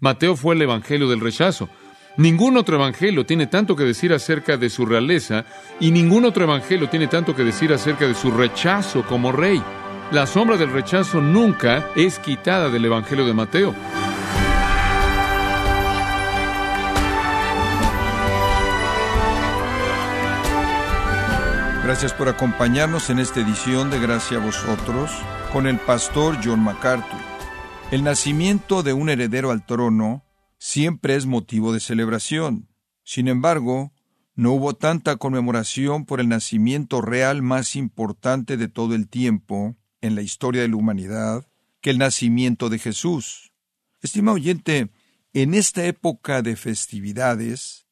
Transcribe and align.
Mateo 0.00 0.34
fue 0.34 0.54
el 0.54 0.62
evangelio 0.62 1.08
del 1.08 1.20
rechazo. 1.20 1.68
Ningún 2.16 2.56
otro 2.56 2.76
evangelio 2.76 3.24
tiene 3.24 3.46
tanto 3.46 3.76
que 3.76 3.84
decir 3.84 4.12
acerca 4.12 4.56
de 4.56 4.70
su 4.70 4.86
realeza 4.86 5.44
y 5.78 5.90
ningún 5.90 6.24
otro 6.24 6.44
evangelio 6.44 6.88
tiene 6.88 7.06
tanto 7.06 7.36
que 7.36 7.44
decir 7.44 7.72
acerca 7.72 8.06
de 8.06 8.14
su 8.14 8.30
rechazo 8.30 9.04
como 9.06 9.30
rey. 9.30 9.62
La 10.10 10.26
sombra 10.26 10.56
del 10.56 10.72
rechazo 10.72 11.20
nunca 11.20 11.90
es 11.94 12.18
quitada 12.18 12.70
del 12.70 12.84
evangelio 12.84 13.26
de 13.26 13.34
Mateo. 13.34 13.74
Gracias 21.84 22.12
por 22.12 22.28
acompañarnos 22.28 23.10
en 23.10 23.18
esta 23.18 23.40
edición 23.40 23.90
de 23.90 24.00
Gracia 24.00 24.38
a 24.38 24.40
vosotros 24.40 25.10
con 25.52 25.66
el 25.66 25.78
pastor 25.78 26.36
John 26.42 26.60
MacArthur. 26.60 27.29
El 27.90 28.04
nacimiento 28.04 28.84
de 28.84 28.92
un 28.92 29.08
heredero 29.08 29.50
al 29.50 29.66
trono 29.66 30.24
siempre 30.58 31.16
es 31.16 31.26
motivo 31.26 31.72
de 31.72 31.80
celebración. 31.80 32.68
Sin 33.02 33.26
embargo, 33.26 33.92
no 34.36 34.52
hubo 34.52 34.74
tanta 34.74 35.16
conmemoración 35.16 36.06
por 36.06 36.20
el 36.20 36.28
nacimiento 36.28 37.00
real 37.00 37.42
más 37.42 37.74
importante 37.74 38.56
de 38.56 38.68
todo 38.68 38.94
el 38.94 39.08
tiempo 39.08 39.76
en 40.00 40.14
la 40.14 40.22
historia 40.22 40.62
de 40.62 40.68
la 40.68 40.76
humanidad 40.76 41.48
que 41.80 41.90
el 41.90 41.98
nacimiento 41.98 42.68
de 42.68 42.78
Jesús. 42.78 43.52
Estimado 44.02 44.36
oyente, 44.36 44.90
en 45.32 45.54
esta 45.54 45.84
época 45.84 46.42
de 46.42 46.54
festividades, 46.54 47.88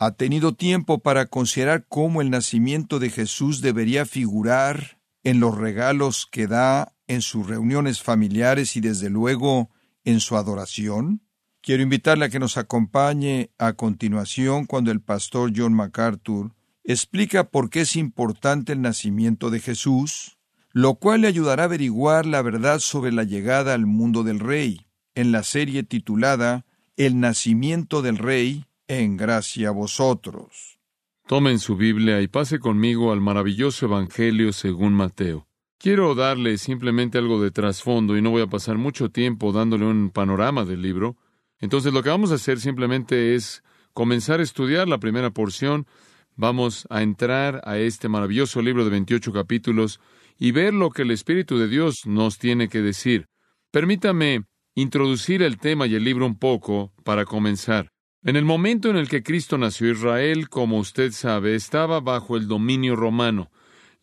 ha 0.00 0.10
tenido 0.10 0.56
tiempo 0.56 0.98
para 0.98 1.26
considerar 1.26 1.86
cómo 1.88 2.20
el 2.20 2.30
nacimiento 2.30 2.98
de 2.98 3.10
Jesús 3.10 3.60
debería 3.60 4.06
figurar 4.06 4.98
en 5.22 5.38
los 5.38 5.56
regalos 5.56 6.26
que 6.28 6.48
da 6.48 6.95
en 7.06 7.22
sus 7.22 7.46
reuniones 7.46 8.02
familiares 8.02 8.76
y 8.76 8.80
desde 8.80 9.10
luego 9.10 9.70
en 10.04 10.20
su 10.20 10.36
adoración? 10.36 11.22
Quiero 11.60 11.82
invitarle 11.82 12.26
a 12.26 12.28
que 12.28 12.38
nos 12.38 12.56
acompañe 12.56 13.50
a 13.58 13.72
continuación 13.72 14.66
cuando 14.66 14.92
el 14.92 15.00
pastor 15.00 15.52
John 15.54 15.74
MacArthur 15.74 16.54
explica 16.84 17.50
por 17.50 17.70
qué 17.70 17.80
es 17.80 17.96
importante 17.96 18.72
el 18.72 18.80
nacimiento 18.80 19.50
de 19.50 19.60
Jesús, 19.60 20.38
lo 20.72 20.94
cual 20.94 21.22
le 21.22 21.28
ayudará 21.28 21.64
a 21.64 21.66
averiguar 21.66 22.26
la 22.26 22.42
verdad 22.42 22.78
sobre 22.78 23.10
la 23.10 23.24
llegada 23.24 23.74
al 23.74 23.86
mundo 23.86 24.22
del 24.22 24.38
Rey, 24.38 24.86
en 25.14 25.32
la 25.32 25.42
serie 25.42 25.82
titulada 25.82 26.64
El 26.96 27.18
nacimiento 27.18 28.02
del 28.02 28.18
Rey, 28.18 28.66
en 28.86 29.16
gracia 29.16 29.68
a 29.68 29.72
vosotros. 29.72 30.78
Tomen 31.26 31.58
su 31.58 31.76
Biblia 31.76 32.20
y 32.20 32.28
pase 32.28 32.60
conmigo 32.60 33.12
al 33.12 33.20
maravilloso 33.20 33.86
Evangelio 33.86 34.52
según 34.52 34.92
Mateo. 34.92 35.45
Quiero 35.78 36.14
darle 36.14 36.56
simplemente 36.56 37.18
algo 37.18 37.40
de 37.40 37.50
trasfondo 37.50 38.16
y 38.16 38.22
no 38.22 38.30
voy 38.30 38.42
a 38.42 38.46
pasar 38.46 38.78
mucho 38.78 39.10
tiempo 39.10 39.52
dándole 39.52 39.84
un 39.84 40.10
panorama 40.10 40.64
del 40.64 40.80
libro. 40.80 41.16
Entonces 41.60 41.92
lo 41.92 42.02
que 42.02 42.08
vamos 42.08 42.32
a 42.32 42.36
hacer 42.36 42.60
simplemente 42.60 43.34
es 43.34 43.62
comenzar 43.92 44.40
a 44.40 44.42
estudiar 44.42 44.88
la 44.88 44.98
primera 44.98 45.30
porción. 45.30 45.86
Vamos 46.34 46.86
a 46.88 47.02
entrar 47.02 47.60
a 47.64 47.78
este 47.78 48.08
maravilloso 48.08 48.62
libro 48.62 48.84
de 48.84 48.90
28 48.90 49.32
capítulos 49.32 50.00
y 50.38 50.52
ver 50.52 50.72
lo 50.72 50.90
que 50.90 51.02
el 51.02 51.10
Espíritu 51.10 51.58
de 51.58 51.68
Dios 51.68 52.06
nos 52.06 52.38
tiene 52.38 52.68
que 52.68 52.80
decir. 52.80 53.26
Permítame 53.70 54.44
introducir 54.74 55.42
el 55.42 55.58
tema 55.58 55.86
y 55.86 55.94
el 55.94 56.04
libro 56.04 56.26
un 56.26 56.38
poco 56.38 56.92
para 57.04 57.26
comenzar. 57.26 57.90
En 58.22 58.36
el 58.36 58.44
momento 58.44 58.90
en 58.90 58.96
el 58.96 59.08
que 59.08 59.22
Cristo 59.22 59.56
nació, 59.56 59.90
Israel, 59.90 60.48
como 60.48 60.78
usted 60.78 61.12
sabe, 61.12 61.54
estaba 61.54 62.00
bajo 62.00 62.36
el 62.36 62.48
dominio 62.48 62.96
romano. 62.96 63.50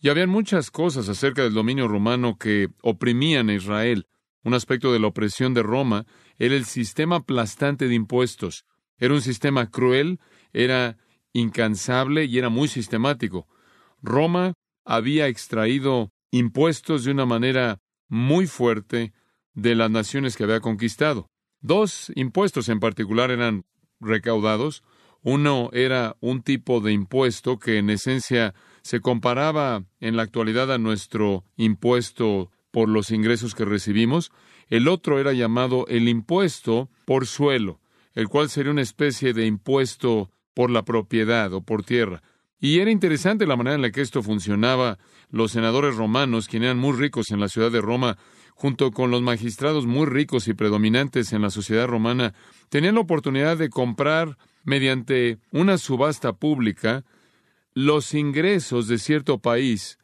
Y 0.03 0.09
habían 0.09 0.29
muchas 0.29 0.69
cosas 0.69 1.07
acerca 1.07 1.43
del 1.43 1.53
dominio 1.53 1.87
romano 1.87 2.37
que 2.37 2.67
oprimían 2.81 3.49
a 3.49 3.53
Israel. 3.53 4.05
Un 4.43 4.53
aspecto 4.53 4.91
de 4.91 4.99
la 4.99 5.07
opresión 5.07 5.53
de 5.53 5.63
Roma 5.63 6.05
era 6.37 6.55
el 6.55 6.65
sistema 6.65 7.15
aplastante 7.15 7.87
de 7.87 7.95
impuestos. 7.95 8.65
Era 8.97 9.13
un 9.13 9.21
sistema 9.21 9.71
cruel, 9.71 10.19
era 10.51 10.97
incansable 11.31 12.25
y 12.25 12.37
era 12.37 12.49
muy 12.49 12.67
sistemático. 12.67 13.47
Roma 14.01 14.55
había 14.83 15.29
extraído 15.29 16.11
impuestos 16.31 17.05
de 17.05 17.11
una 17.11 17.25
manera 17.25 17.79
muy 18.09 18.45
fuerte 18.45 19.13
de 19.53 19.73
las 19.73 19.89
naciones 19.89 20.35
que 20.35 20.43
había 20.43 20.59
conquistado. 20.59 21.27
Dos 21.61 22.11
impuestos 22.15 22.67
en 22.67 22.81
particular 22.81 23.31
eran 23.31 23.63
recaudados. 24.01 24.83
Uno 25.21 25.69
era 25.71 26.17
un 26.19 26.43
tipo 26.43 26.81
de 26.81 26.91
impuesto 26.91 27.57
que 27.57 27.77
en 27.77 27.89
esencia 27.89 28.53
se 28.83 28.99
comparaba 28.99 29.85
en 29.99 30.17
la 30.17 30.23
actualidad 30.23 30.71
a 30.71 30.77
nuestro 30.77 31.45
impuesto 31.55 32.51
por 32.69 32.89
los 32.89 33.11
ingresos 33.11 33.55
que 33.55 33.65
recibimos. 33.65 34.31
El 34.67 34.87
otro 34.87 35.19
era 35.19 35.33
llamado 35.33 35.85
el 35.87 36.07
impuesto 36.09 36.89
por 37.05 37.25
suelo, 37.25 37.79
el 38.13 38.27
cual 38.27 38.49
sería 38.49 38.71
una 38.71 38.81
especie 38.81 39.33
de 39.33 39.45
impuesto 39.45 40.29
por 40.53 40.69
la 40.69 40.83
propiedad 40.83 41.53
o 41.53 41.61
por 41.61 41.83
tierra. 41.83 42.21
Y 42.59 42.79
era 42.79 42.91
interesante 42.91 43.47
la 43.47 43.57
manera 43.57 43.75
en 43.75 43.81
la 43.81 43.91
que 43.91 44.01
esto 44.01 44.21
funcionaba. 44.21 44.97
Los 45.29 45.51
senadores 45.51 45.95
romanos, 45.95 46.47
quienes 46.47 46.67
eran 46.67 46.77
muy 46.77 46.93
ricos 46.93 47.31
en 47.31 47.39
la 47.39 47.49
ciudad 47.49 47.71
de 47.71 47.81
Roma, 47.81 48.17
junto 48.53 48.91
con 48.91 49.11
los 49.11 49.21
magistrados 49.21 49.85
muy 49.85 50.05
ricos 50.05 50.47
y 50.47 50.53
predominantes 50.53 51.33
en 51.33 51.41
la 51.41 51.49
sociedad 51.49 51.87
romana, 51.87 52.33
tenían 52.69 52.95
la 52.95 53.01
oportunidad 53.01 53.57
de 53.57 53.69
comprar 53.69 54.37
mediante 54.63 55.39
una 55.51 55.77
subasta 55.77 56.33
pública 56.33 57.03
los 57.73 58.13
ingresos 58.13 58.87
de 58.87 58.97
cierto 58.97 59.39
país 59.39 59.97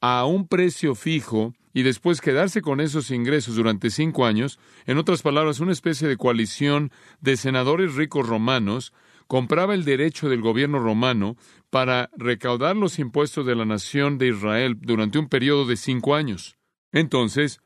a 0.00 0.24
un 0.24 0.46
precio 0.46 0.94
fijo 0.94 1.54
y 1.72 1.82
después 1.82 2.20
quedarse 2.20 2.62
con 2.62 2.80
esos 2.80 3.10
ingresos 3.10 3.56
durante 3.56 3.90
cinco 3.90 4.24
años, 4.24 4.58
en 4.86 4.98
otras 4.98 5.22
palabras, 5.22 5.60
una 5.60 5.72
especie 5.72 6.08
de 6.08 6.16
coalición 6.16 6.90
de 7.20 7.36
senadores 7.36 7.94
ricos 7.94 8.26
romanos, 8.26 8.94
compraba 9.26 9.74
el 9.74 9.84
derecho 9.84 10.28
del 10.28 10.40
gobierno 10.40 10.78
romano 10.78 11.36
para 11.68 12.10
recaudar 12.16 12.76
los 12.76 12.98
impuestos 12.98 13.44
de 13.44 13.56
la 13.56 13.64
nación 13.64 14.18
de 14.18 14.28
Israel 14.28 14.78
durante 14.80 15.18
un 15.18 15.28
periodo 15.28 15.66
de 15.66 15.76
cinco 15.76 16.14
años. 16.14 16.56
Entonces, 16.92 17.60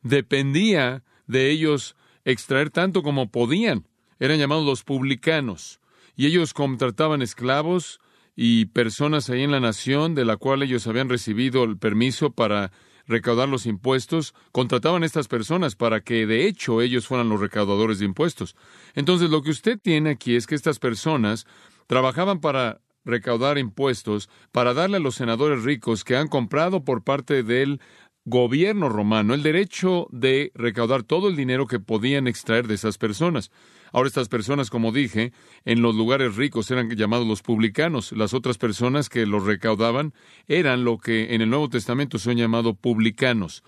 dependía 0.00 1.04
de 1.26 1.50
ellos 1.50 1.96
extraer 2.24 2.70
tanto 2.70 3.02
como 3.02 3.30
podían. 3.30 3.86
Eran 4.18 4.38
llamados 4.38 4.64
los 4.64 4.84
publicanos. 4.84 5.80
Y 6.14 6.26
ellos 6.26 6.54
contrataban 6.54 7.22
esclavos 7.22 8.00
y 8.34 8.66
personas 8.66 9.30
ahí 9.30 9.42
en 9.42 9.50
la 9.50 9.60
nación 9.60 10.14
de 10.14 10.24
la 10.24 10.36
cual 10.36 10.62
ellos 10.62 10.86
habían 10.86 11.08
recibido 11.08 11.64
el 11.64 11.76
permiso 11.78 12.30
para 12.32 12.72
recaudar 13.06 13.48
los 13.48 13.66
impuestos, 13.66 14.34
contrataban 14.52 15.02
a 15.02 15.06
estas 15.06 15.28
personas 15.28 15.76
para 15.76 16.02
que 16.02 16.26
de 16.26 16.46
hecho 16.46 16.80
ellos 16.80 17.06
fueran 17.06 17.28
los 17.28 17.40
recaudadores 17.40 17.98
de 17.98 18.06
impuestos. 18.06 18.56
Entonces 18.94 19.30
lo 19.30 19.42
que 19.42 19.50
usted 19.50 19.78
tiene 19.78 20.10
aquí 20.10 20.36
es 20.36 20.46
que 20.46 20.54
estas 20.54 20.78
personas 20.78 21.46
trabajaban 21.86 22.40
para 22.40 22.80
recaudar 23.04 23.58
impuestos, 23.58 24.30
para 24.52 24.74
darle 24.74 24.98
a 24.98 25.00
los 25.00 25.16
senadores 25.16 25.64
ricos 25.64 26.04
que 26.04 26.16
han 26.16 26.28
comprado 26.28 26.84
por 26.84 27.02
parte 27.02 27.42
de 27.42 27.62
él 27.62 27.80
gobierno 28.24 28.88
romano 28.88 29.34
el 29.34 29.42
derecho 29.42 30.06
de 30.10 30.52
recaudar 30.54 31.02
todo 31.02 31.28
el 31.28 31.36
dinero 31.36 31.66
que 31.66 31.80
podían 31.80 32.28
extraer 32.28 32.66
de 32.66 32.74
esas 32.74 32.98
personas. 32.98 33.50
Ahora 33.92 34.08
estas 34.08 34.28
personas, 34.28 34.70
como 34.70 34.92
dije, 34.92 35.32
en 35.64 35.82
los 35.82 35.94
lugares 35.94 36.36
ricos 36.36 36.70
eran 36.70 36.88
llamados 36.90 37.26
los 37.26 37.42
publicanos. 37.42 38.12
Las 38.12 38.32
otras 38.32 38.58
personas 38.58 39.08
que 39.08 39.26
los 39.26 39.44
recaudaban 39.44 40.14
eran 40.46 40.84
lo 40.84 40.98
que 40.98 41.34
en 41.34 41.42
el 41.42 41.50
Nuevo 41.50 41.68
Testamento 41.68 42.18
son 42.18 42.36
llamados 42.36 42.76
publicanos. 42.80 43.62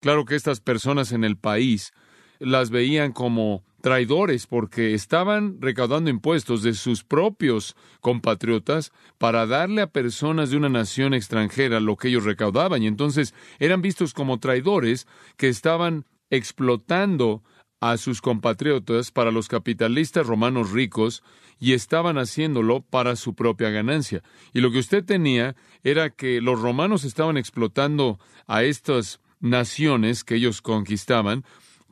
Claro 0.00 0.24
que 0.24 0.36
estas 0.36 0.60
personas 0.60 1.12
en 1.12 1.24
el 1.24 1.36
país 1.36 1.92
las 2.38 2.70
veían 2.70 3.12
como 3.12 3.64
traidores 3.86 4.48
porque 4.48 4.94
estaban 4.94 5.58
recaudando 5.60 6.10
impuestos 6.10 6.64
de 6.64 6.74
sus 6.74 7.04
propios 7.04 7.76
compatriotas 8.00 8.90
para 9.16 9.46
darle 9.46 9.80
a 9.80 9.92
personas 9.92 10.50
de 10.50 10.56
una 10.56 10.68
nación 10.68 11.14
extranjera 11.14 11.78
lo 11.78 11.94
que 11.94 12.08
ellos 12.08 12.24
recaudaban 12.24 12.82
y 12.82 12.88
entonces 12.88 13.32
eran 13.60 13.82
vistos 13.82 14.12
como 14.12 14.40
traidores 14.40 15.06
que 15.36 15.46
estaban 15.46 16.04
explotando 16.30 17.44
a 17.80 17.96
sus 17.96 18.20
compatriotas 18.20 19.12
para 19.12 19.30
los 19.30 19.46
capitalistas 19.46 20.26
romanos 20.26 20.72
ricos 20.72 21.22
y 21.60 21.74
estaban 21.74 22.18
haciéndolo 22.18 22.80
para 22.80 23.14
su 23.14 23.36
propia 23.36 23.70
ganancia. 23.70 24.24
Y 24.52 24.62
lo 24.62 24.72
que 24.72 24.80
usted 24.80 25.04
tenía 25.04 25.54
era 25.84 26.10
que 26.10 26.40
los 26.40 26.60
romanos 26.60 27.04
estaban 27.04 27.36
explotando 27.36 28.18
a 28.48 28.64
estas 28.64 29.20
naciones 29.38 30.24
que 30.24 30.34
ellos 30.34 30.60
conquistaban 30.60 31.44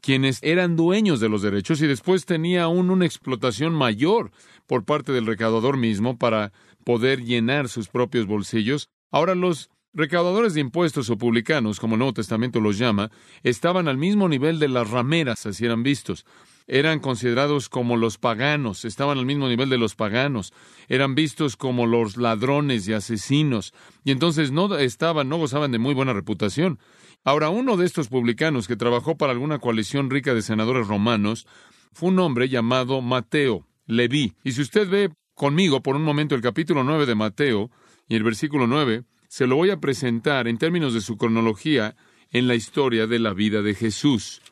quienes 0.05 0.39
eran 0.43 0.77
dueños 0.77 1.19
de 1.19 1.31
los 1.31 1.41
derechos 1.41 1.81
y 1.81 1.87
después 1.87 2.27
tenía 2.27 2.65
aún 2.65 2.91
una 2.91 3.07
explotación 3.07 3.73
mayor 3.73 4.33
por 4.67 4.85
parte 4.85 5.13
del 5.13 5.25
recaudador 5.25 5.79
mismo 5.79 6.19
para 6.19 6.53
poder 6.85 7.25
llenar 7.25 7.71
sus 7.71 7.89
propios 7.89 8.27
bolsillos. 8.27 8.91
Ahora 9.11 9.35
los 9.35 9.71
recaudadores 9.95 10.53
de 10.53 10.61
impuestos 10.61 11.09
o 11.09 11.17
publicanos, 11.17 11.81
como 11.81 11.95
el 11.95 12.01
Nuevo 12.01 12.13
Testamento 12.13 12.61
los 12.61 12.77
llama, 12.77 13.11
estaban 13.43 13.89
al 13.89 13.97
mismo 13.97 14.29
nivel 14.29 14.59
de 14.59 14.69
las 14.69 14.91
rameras, 14.91 15.47
así 15.47 15.65
eran 15.65 15.83
vistos. 15.83 16.27
Eran 16.67 17.01
considerados 17.01 17.71
como 17.71 17.97
los 17.97 18.19
paganos, 18.19 18.85
estaban 18.85 19.17
al 19.17 19.25
mismo 19.25 19.49
nivel 19.49 19.71
de 19.71 19.79
los 19.79 19.95
paganos, 19.95 20.53
eran 20.87 21.15
vistos 21.15 21.57
como 21.57 21.87
los 21.87 22.19
ladrones 22.19 22.87
y 22.89 22.93
asesinos, 22.93 23.73
y 24.05 24.11
entonces 24.11 24.51
no 24.53 24.77
estaban, 24.77 25.31
no 25.31 25.39
gozaban 25.39 25.73
de 25.73 25.79
muy 25.79 25.95
buena 25.95 26.13
reputación. 26.13 26.79
Ahora, 27.27 27.49
uno 27.49 27.79
de 27.79 27.87
estos 27.87 28.09
publicanos 28.09 28.69
que 28.69 28.77
trabajó 28.77 29.17
para 29.17 29.33
alguna 29.33 29.59
coalición 29.59 30.11
rica 30.11 30.35
de 30.35 30.43
senadores 30.43 30.87
romanos 30.87 31.47
fue 31.95 32.11
un 32.11 32.19
hombre 32.19 32.51
llamado 32.51 33.01
Mateo, 33.01 33.67
Leví. 33.87 34.35
Y 34.45 34.53
si 34.53 34.61
usted 34.61 34.87
ve 34.91 35.11
conmigo 35.35 35.83
por 35.83 35.97
un 35.97 36.03
momento 36.03 36.35
el 36.35 36.43
capítulo 36.43 36.85
9 36.85 37.07
de 37.07 37.15
Mateo 37.15 37.71
y 38.09 38.17
el 38.17 38.25
versículo 38.25 38.67
9, 38.67 39.05
se 39.27 39.47
lo 39.47 39.57
voy 39.57 39.71
a 39.71 39.81
presentar 39.81 40.49
en 40.49 40.59
términos 40.59 40.93
de 40.93 41.01
su 41.01 41.17
cronología 41.17 41.97
en 42.31 42.47
la 42.47 42.57
historia 42.57 43.07
de 43.07 43.19
la 43.19 43.33
vida 43.33 43.63
de 43.63 43.75
Jesús. 43.75 44.43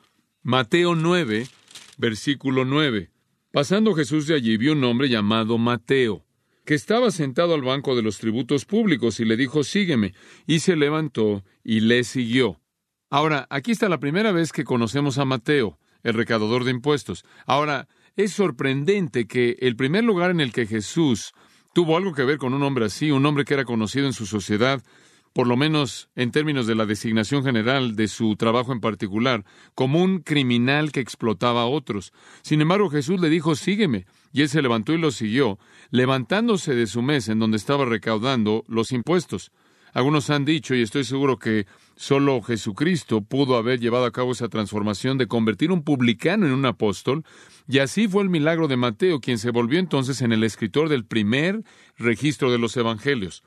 Mateo 0.43 0.95
9, 0.95 1.47
versículo 1.99 2.65
9. 2.65 3.11
Pasando 3.53 3.95
Jesús 3.95 4.27
de 4.27 4.35
allí, 4.35 4.57
vio 4.57 4.73
un 4.73 4.83
hombre 4.85 5.11
llamado 5.11 5.59
Mateo, 5.59 6.25
que 6.65 6.73
estaba 6.73 7.11
sentado 7.11 7.55
al 7.55 7.61
banco 7.61 7.95
de 7.95 8.03
los 8.03 8.17
tributos 8.17 8.65
públicos 8.65 9.21
y 9.21 9.27
le 9.27 9.37
dijo, 9.37 9.63
sígueme, 9.63 10.15
y 10.47 10.61
se 10.61 10.75
levantó 10.75 11.45
y 11.63 11.81
le 11.81 12.03
siguió. 12.05 12.62
Ahora, 13.13 13.47
aquí 13.51 13.73
está 13.73 13.91
la 13.91 14.01
primera 14.01 14.33
vez 14.33 14.53
que 14.53 14.65
conocemos 14.65 15.19
a 15.19 15.27
Mateo, 15.27 15.79
el 16.03 16.15
recaudador 16.15 16.65
de 16.65 16.71
impuestos. 16.71 17.27
Ahora, 17.45 17.87
es 18.17 18.33
sorprendente 18.33 19.27
que 19.27 19.59
el 19.61 19.77
primer 19.77 20.03
lugar 20.03 20.31
en 20.31 20.41
el 20.41 20.51
que 20.51 20.65
Jesús 20.65 21.35
tuvo 21.75 21.99
algo 21.99 22.15
que 22.15 22.25
ver 22.25 22.39
con 22.39 22.55
un 22.55 22.63
hombre 22.63 22.87
así, 22.87 23.11
un 23.11 23.27
hombre 23.27 23.45
que 23.45 23.53
era 23.53 23.67
conocido 23.67 24.07
en 24.07 24.15
su 24.15 24.25
sociedad, 24.25 24.83
por 25.35 25.47
lo 25.47 25.59
menos 25.59 26.09
en 26.17 26.31
términos 26.31 26.67
de 26.67 26.75
la 26.75 26.87
designación 26.87 27.45
general 27.45 27.97
de 27.97 28.09
su 28.09 28.35
trabajo 28.37 28.73
en 28.73 28.81
particular, 28.81 29.45
como 29.75 30.03
un 30.03 30.21
criminal 30.21 30.91
que 30.91 31.01
explotaba 31.01 31.61
a 31.61 31.67
otros. 31.67 32.15
Sin 32.41 32.63
embargo, 32.63 32.89
Jesús 32.89 33.21
le 33.21 33.29
dijo, 33.29 33.57
sígueme, 33.57 34.07
y 34.33 34.41
él 34.41 34.49
se 34.49 34.63
levantó 34.63 34.95
y 34.95 34.99
lo 34.99 35.11
siguió, 35.11 35.59
levantándose 35.91 36.75
de 36.75 36.87
su 36.87 37.03
mesa 37.03 37.33
en 37.33 37.41
donde 37.41 37.59
estaba 37.59 37.85
recaudando 37.85 38.65
los 38.69 38.91
impuestos. 38.91 39.53
Algunos 39.93 40.31
han 40.31 40.45
dicho, 40.45 40.75
y 40.75 40.83
estoy 40.83 41.05
seguro 41.05 41.39
que 41.39 41.67
solo 41.97 42.41
Jesucristo 42.41 43.21
pudo 43.21 43.57
haber 43.57 43.79
llevado 43.79 44.07
a 44.07 44.11
cabo 44.11 44.33
esa 44.33 44.49
transformación 44.49 45.19
de 45.19 45.27
convertir 45.27 45.71
un 45.71 45.83
publicano 45.83 46.47
en 46.47 46.53
un 46.53 46.65
apóstol, 46.65 47.25
y 47.69 47.79
así 47.79 48.09
fue 48.09 48.23
el 48.23 48.31
milagro 48.31 48.69
de 48.69 48.77
Mateo, 48.77 49.21
quien 49.21 49.39
se 49.39 49.51
volvió 49.51 49.79
entonces 49.79 50.23
en 50.23 50.33
el 50.33 50.45
escritor 50.45 50.89
del 50.89 51.05
primer 51.05 51.63
registro 51.97 52.51
de 52.51 52.59
los 52.59 52.77
evangelios. 52.77 53.43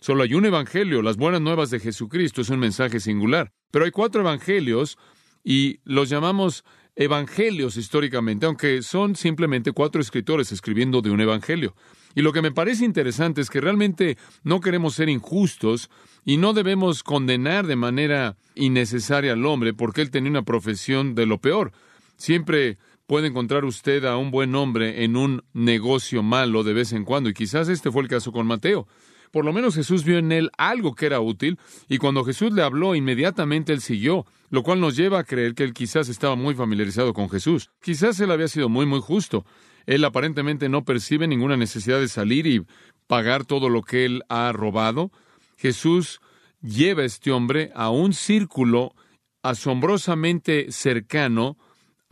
Solo 0.00 0.22
hay 0.22 0.34
un 0.34 0.44
evangelio, 0.44 1.02
las 1.02 1.16
buenas 1.16 1.40
nuevas 1.40 1.70
de 1.70 1.80
Jesucristo 1.80 2.42
es 2.42 2.50
un 2.50 2.60
mensaje 2.60 3.00
singular, 3.00 3.52
pero 3.70 3.84
hay 3.84 3.90
cuatro 3.90 4.20
evangelios 4.20 4.98
y 5.44 5.80
los 5.84 6.08
llamamos 6.08 6.64
evangelios 6.96 7.76
históricamente, 7.76 8.46
aunque 8.46 8.82
son 8.82 9.16
simplemente 9.16 9.72
cuatro 9.72 10.00
escritores 10.00 10.52
escribiendo 10.52 11.00
de 11.00 11.10
un 11.10 11.20
evangelio. 11.20 11.74
Y 12.14 12.22
lo 12.22 12.32
que 12.32 12.42
me 12.42 12.52
parece 12.52 12.84
interesante 12.84 13.40
es 13.40 13.48
que 13.48 13.60
realmente 13.60 14.18
no 14.42 14.60
queremos 14.60 14.94
ser 14.94 15.08
injustos 15.08 15.90
y 16.24 16.36
no 16.36 16.52
debemos 16.52 17.02
condenar 17.02 17.66
de 17.66 17.76
manera 17.76 18.36
innecesaria 18.54 19.32
al 19.32 19.46
hombre 19.46 19.72
porque 19.72 20.02
él 20.02 20.10
tenía 20.10 20.30
una 20.30 20.42
profesión 20.42 21.14
de 21.14 21.26
lo 21.26 21.38
peor. 21.38 21.72
Siempre 22.16 22.78
puede 23.06 23.28
encontrar 23.28 23.64
usted 23.64 24.04
a 24.04 24.16
un 24.16 24.30
buen 24.30 24.54
hombre 24.54 25.04
en 25.04 25.16
un 25.16 25.42
negocio 25.54 26.22
malo 26.22 26.62
de 26.62 26.72
vez 26.72 26.92
en 26.92 27.04
cuando, 27.04 27.30
y 27.30 27.34
quizás 27.34 27.68
este 27.68 27.90
fue 27.90 28.02
el 28.02 28.08
caso 28.08 28.32
con 28.32 28.46
Mateo. 28.46 28.86
Por 29.32 29.46
lo 29.46 29.52
menos 29.52 29.74
Jesús 29.74 30.04
vio 30.04 30.18
en 30.18 30.30
él 30.30 30.50
algo 30.58 30.94
que 30.94 31.06
era 31.06 31.20
útil, 31.20 31.58
y 31.88 31.98
cuando 31.98 32.22
Jesús 32.22 32.52
le 32.52 32.62
habló, 32.62 32.94
inmediatamente 32.94 33.72
él 33.72 33.80
siguió, 33.80 34.26
lo 34.50 34.62
cual 34.62 34.78
nos 34.80 34.94
lleva 34.94 35.18
a 35.18 35.24
creer 35.24 35.54
que 35.54 35.64
él 35.64 35.72
quizás 35.72 36.10
estaba 36.10 36.36
muy 36.36 36.54
familiarizado 36.54 37.14
con 37.14 37.30
Jesús. 37.30 37.70
Quizás 37.82 38.20
él 38.20 38.30
había 38.30 38.48
sido 38.48 38.68
muy, 38.68 38.84
muy 38.84 39.00
justo. 39.00 39.46
Él 39.86 40.04
aparentemente 40.04 40.68
no 40.68 40.84
percibe 40.84 41.26
ninguna 41.26 41.56
necesidad 41.56 41.98
de 41.98 42.08
salir 42.08 42.46
y 42.46 42.64
pagar 43.06 43.44
todo 43.44 43.70
lo 43.70 43.82
que 43.82 44.04
él 44.04 44.22
ha 44.28 44.52
robado. 44.52 45.10
Jesús 45.56 46.20
lleva 46.60 47.02
a 47.02 47.06
este 47.06 47.32
hombre 47.32 47.72
a 47.74 47.88
un 47.88 48.12
círculo 48.12 48.94
asombrosamente 49.42 50.70
cercano 50.70 51.56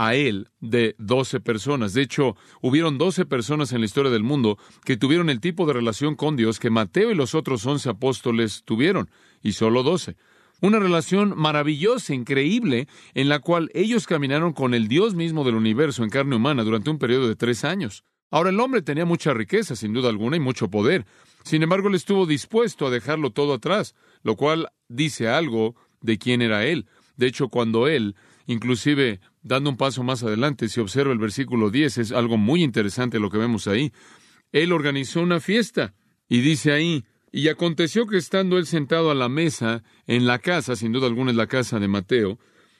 a 0.00 0.14
él 0.14 0.48
de 0.60 0.96
doce 0.96 1.40
personas. 1.40 1.92
De 1.92 2.00
hecho, 2.00 2.34
hubieron 2.62 2.96
doce 2.96 3.26
personas 3.26 3.70
en 3.72 3.80
la 3.80 3.84
historia 3.84 4.10
del 4.10 4.22
mundo 4.22 4.56
que 4.82 4.96
tuvieron 4.96 5.28
el 5.28 5.40
tipo 5.40 5.66
de 5.66 5.74
relación 5.74 6.16
con 6.16 6.36
Dios 6.36 6.58
que 6.58 6.70
Mateo 6.70 7.10
y 7.10 7.14
los 7.14 7.34
otros 7.34 7.66
once 7.66 7.90
apóstoles 7.90 8.62
tuvieron, 8.64 9.10
y 9.42 9.52
solo 9.52 9.82
doce. 9.82 10.16
Una 10.62 10.78
relación 10.78 11.34
maravillosa, 11.36 12.14
increíble, 12.14 12.88
en 13.12 13.28
la 13.28 13.40
cual 13.40 13.70
ellos 13.74 14.06
caminaron 14.06 14.54
con 14.54 14.72
el 14.72 14.88
Dios 14.88 15.14
mismo 15.14 15.44
del 15.44 15.54
universo 15.54 16.02
en 16.02 16.08
carne 16.08 16.34
humana 16.34 16.64
durante 16.64 16.88
un 16.88 16.98
periodo 16.98 17.28
de 17.28 17.36
tres 17.36 17.62
años. 17.66 18.02
Ahora 18.30 18.48
el 18.48 18.60
hombre 18.60 18.80
tenía 18.80 19.04
mucha 19.04 19.34
riqueza, 19.34 19.76
sin 19.76 19.92
duda 19.92 20.08
alguna, 20.08 20.38
y 20.38 20.40
mucho 20.40 20.70
poder. 20.70 21.04
Sin 21.44 21.62
embargo, 21.62 21.88
él 21.88 21.94
estuvo 21.94 22.24
dispuesto 22.24 22.86
a 22.86 22.90
dejarlo 22.90 23.32
todo 23.32 23.52
atrás, 23.52 23.94
lo 24.22 24.36
cual 24.36 24.68
dice 24.88 25.28
algo 25.28 25.74
de 26.00 26.16
quién 26.16 26.40
era 26.40 26.64
él. 26.64 26.86
De 27.18 27.26
hecho, 27.26 27.48
cuando 27.48 27.86
él, 27.86 28.16
inclusive 28.46 29.20
Dando 29.42 29.70
un 29.70 29.76
paso 29.76 30.02
más 30.02 30.22
adelante, 30.22 30.68
si 30.68 30.80
observa 30.80 31.12
el 31.12 31.18
versículo 31.18 31.70
10, 31.70 31.98
es 31.98 32.12
algo 32.12 32.36
muy 32.36 32.62
interesante 32.62 33.18
lo 33.18 33.30
que 33.30 33.38
vemos 33.38 33.66
ahí. 33.66 33.92
Él 34.52 34.72
organizó 34.72 35.22
una 35.22 35.40
fiesta 35.40 35.94
y 36.28 36.40
dice 36.40 36.72
ahí, 36.72 37.04
y 37.32 37.48
aconteció 37.48 38.06
que 38.06 38.16
estando 38.16 38.58
él 38.58 38.66
sentado 38.66 39.10
a 39.10 39.14
la 39.14 39.28
mesa 39.28 39.82
en 40.06 40.26
la 40.26 40.38
casa, 40.40 40.76
sin 40.76 40.92
duda 40.92 41.06
alguna 41.06 41.30
es 41.30 41.36
la 41.36 41.46
casa 41.46 41.78
de 41.78 41.88
Mateo, 41.88 42.38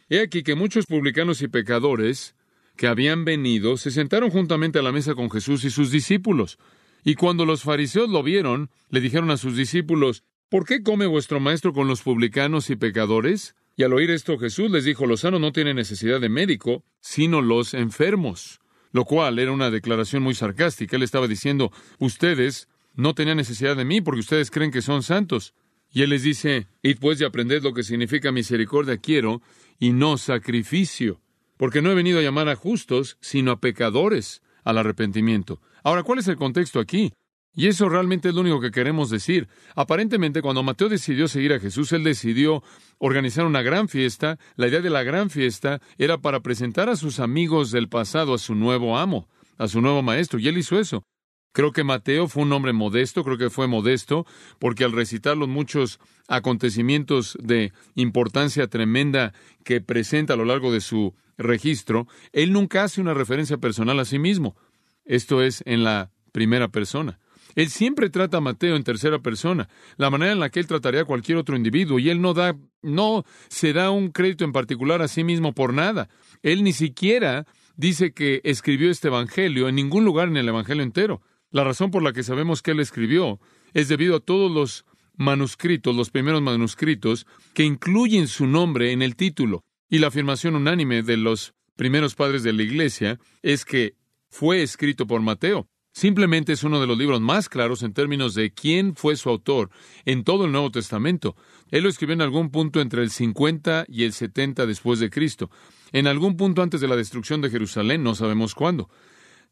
he 0.08 0.20
aquí 0.20 0.42
que 0.42 0.54
muchos 0.54 0.86
publicanos 0.86 1.40
y 1.40 1.48
pecadores 1.48 2.34
que 2.76 2.88
habían 2.88 3.24
venido 3.24 3.76
se 3.76 3.90
sentaron 3.90 4.30
juntamente 4.30 4.78
a 4.78 4.82
la 4.82 4.92
mesa 4.92 5.14
con 5.14 5.30
Jesús 5.30 5.64
y 5.64 5.70
sus 5.70 5.90
discípulos. 5.90 6.58
Y 7.04 7.14
cuando 7.14 7.46
los 7.46 7.62
fariseos 7.62 8.10
lo 8.10 8.22
vieron, 8.22 8.70
le 8.90 9.00
dijeron 9.00 9.30
a 9.30 9.36
sus 9.36 9.56
discípulos, 9.56 10.24
¿Por 10.50 10.66
qué 10.66 10.82
come 10.82 11.06
vuestro 11.06 11.38
maestro 11.38 11.72
con 11.72 11.86
los 11.86 12.02
publicanos 12.02 12.70
y 12.70 12.76
pecadores? 12.76 13.54
Y 13.76 13.82
al 13.82 13.93
oír 13.93 14.11
esto 14.11 14.38
Jesús 14.38 14.70
les 14.70 14.84
dijo, 14.84 15.06
los 15.06 15.20
sanos 15.20 15.40
no 15.40 15.52
tienen 15.52 15.76
necesidad 15.76 16.20
de 16.20 16.28
médico, 16.28 16.84
sino 17.00 17.40
los 17.40 17.75
enfermos. 17.75 18.61
Lo 18.93 19.05
cual 19.05 19.38
era 19.38 19.52
una 19.52 19.70
declaración 19.70 20.22
muy 20.22 20.34
sarcástica. 20.34 20.96
Él 20.96 21.02
estaba 21.02 21.28
diciendo, 21.28 21.72
ustedes 21.99 22.69
no 22.94 23.14
tenían 23.14 23.37
necesidad 23.37 23.76
de 23.76 23.84
mí 23.84 24.00
porque 24.00 24.20
ustedes 24.20 24.50
creen 24.50 24.72
que 24.72 24.82
son 24.82 25.02
santos. 25.02 25.55
Y 25.93 26.02
él 26.02 26.11
les 26.11 26.22
dice, 26.22 26.69
id 26.82 26.99
pues 27.00 27.20
y 27.20 27.25
aprended 27.25 27.62
lo 27.62 27.72
que 27.72 27.82
significa 27.82 28.32
misericordia 28.32 28.99
quiero 28.99 29.43
y 29.78 29.93
no 29.93 30.19
sacrificio. 30.19 31.20
Porque 31.56 31.82
no 31.82 31.90
he 31.90 31.94
venido 31.94 32.19
a 32.19 32.22
llamar 32.22 32.49
a 32.49 32.56
justos, 32.56 33.17
sino 33.20 33.50
a 33.52 33.61
pecadores 33.61 34.43
al 34.64 34.78
arrepentimiento. 34.78 35.61
Ahora, 35.82 36.02
¿cuál 36.02 36.19
es 36.19 36.28
el 36.28 36.37
contexto 36.37 36.81
aquí? 36.81 37.12
Y 37.60 37.66
eso 37.66 37.90
realmente 37.90 38.30
es 38.30 38.34
lo 38.34 38.40
único 38.40 38.58
que 38.58 38.70
queremos 38.70 39.10
decir. 39.10 39.46
Aparentemente, 39.74 40.40
cuando 40.40 40.62
Mateo 40.62 40.88
decidió 40.88 41.28
seguir 41.28 41.52
a 41.52 41.60
Jesús, 41.60 41.92
él 41.92 42.02
decidió 42.02 42.62
organizar 42.96 43.44
una 43.44 43.60
gran 43.60 43.90
fiesta. 43.90 44.38
La 44.56 44.68
idea 44.68 44.80
de 44.80 44.88
la 44.88 45.02
gran 45.02 45.28
fiesta 45.28 45.78
era 45.98 46.16
para 46.16 46.40
presentar 46.40 46.88
a 46.88 46.96
sus 46.96 47.20
amigos 47.20 47.70
del 47.70 47.90
pasado 47.90 48.32
a 48.32 48.38
su 48.38 48.54
nuevo 48.54 48.96
amo, 48.96 49.28
a 49.58 49.68
su 49.68 49.82
nuevo 49.82 50.00
maestro, 50.00 50.38
y 50.38 50.48
él 50.48 50.56
hizo 50.56 50.81
eso. 50.81 51.05
Creo 51.52 51.70
que 51.70 51.84
Mateo 51.84 52.29
fue 52.29 52.44
un 52.44 52.52
hombre 52.55 52.72
modesto, 52.72 53.24
creo 53.24 53.36
que 53.36 53.50
fue 53.50 53.67
modesto, 53.67 54.24
porque 54.58 54.84
al 54.84 54.93
recitar 54.93 55.36
los 55.36 55.50
muchos 55.50 56.00
acontecimientos 56.29 57.36
de 57.43 57.74
importancia 57.94 58.69
tremenda 58.69 59.34
que 59.64 59.82
presenta 59.82 60.32
a 60.32 60.36
lo 60.38 60.46
largo 60.46 60.72
de 60.72 60.81
su 60.81 61.14
registro, 61.36 62.06
él 62.32 62.55
nunca 62.55 62.84
hace 62.84 63.02
una 63.02 63.12
referencia 63.12 63.58
personal 63.58 64.00
a 64.00 64.06
sí 64.06 64.19
mismo. 64.19 64.56
Esto 65.05 65.43
es 65.43 65.62
en 65.67 65.84
la 65.84 66.10
primera 66.32 66.69
persona. 66.69 67.20
Él 67.54 67.69
siempre 67.69 68.10
trata 68.10 68.38
a 68.38 68.40
Mateo 68.40 68.76
en 68.76 68.84
tercera 68.84 69.19
persona, 69.20 69.69
la 69.96 70.10
manera 70.10 70.32
en 70.32 70.40
la 70.40 70.50
que 70.50 70.60
él 70.60 70.66
trataría 70.66 71.02
a 71.02 71.04
cualquier 71.04 71.38
otro 71.38 71.56
individuo, 71.56 71.98
y 71.98 72.10
él 72.10 72.20
no 72.20 72.34
da, 72.34 72.56
no 72.82 73.24
se 73.48 73.72
da 73.72 73.90
un 73.90 74.10
crédito 74.10 74.44
en 74.44 74.52
particular 74.52 75.02
a 75.02 75.08
sí 75.08 75.24
mismo 75.24 75.54
por 75.54 75.74
nada. 75.74 76.08
Él 76.42 76.64
ni 76.64 76.72
siquiera 76.72 77.46
dice 77.76 78.12
que 78.12 78.40
escribió 78.44 78.90
este 78.90 79.08
evangelio 79.08 79.69
en 79.69 79.74
ningún 79.74 80.04
lugar 80.04 80.28
en 80.28 80.36
el 80.36 80.48
evangelio 80.48 80.82
entero. 80.82 81.22
La 81.50 81.64
razón 81.64 81.90
por 81.90 82.02
la 82.02 82.12
que 82.12 82.22
sabemos 82.22 82.62
que 82.62 82.72
él 82.72 82.80
escribió 82.80 83.40
es 83.74 83.88
debido 83.88 84.16
a 84.16 84.20
todos 84.20 84.50
los 84.50 84.84
manuscritos, 85.16 85.94
los 85.94 86.10
primeros 86.10 86.42
manuscritos, 86.42 87.26
que 87.54 87.64
incluyen 87.64 88.28
su 88.28 88.46
nombre 88.46 88.92
en 88.92 89.02
el 89.02 89.16
título. 89.16 89.64
Y 89.88 89.98
la 89.98 90.08
afirmación 90.08 90.54
unánime 90.54 91.02
de 91.02 91.16
los 91.16 91.54
primeros 91.76 92.14
padres 92.14 92.42
de 92.42 92.52
la 92.52 92.62
Iglesia 92.62 93.19
es 93.42 93.64
que 93.64 93.94
fue 94.28 94.62
escrito 94.62 95.06
por 95.06 95.20
Mateo. 95.20 95.66
Simplemente 95.93 96.53
es 96.53 96.63
uno 96.63 96.81
de 96.81 96.87
los 96.87 96.97
libros 96.97 97.20
más 97.20 97.49
claros 97.49 97.82
en 97.82 97.93
términos 97.93 98.35
de 98.35 98.53
quién 98.53 98.94
fue 98.94 99.17
su 99.17 99.29
autor 99.29 99.70
en 100.05 100.23
todo 100.23 100.44
el 100.44 100.53
Nuevo 100.53 100.70
Testamento. 100.70 101.35
Él 101.70 101.82
lo 101.82 101.89
escribió 101.89 102.15
en 102.15 102.23
algún 102.23 102.51
punto 102.51 102.81
entre 102.81 103.03
el 103.03 103.11
50 103.11 103.87
y 103.89 104.05
el 104.05 104.13
70 104.13 104.67
después 104.67 105.01
de 105.01 105.11
Cristo. 105.11 105.51
En 105.93 106.06
algún 106.06 106.37
punto 106.37 106.63
antes 106.63 106.81
de 106.81 106.87
la 106.87 106.94
destrucción 106.94 107.41
de 107.41 107.51
Jerusalén, 107.51 108.05
no 108.05 108.15
sabemos 108.15 108.55
cuándo. 108.55 108.89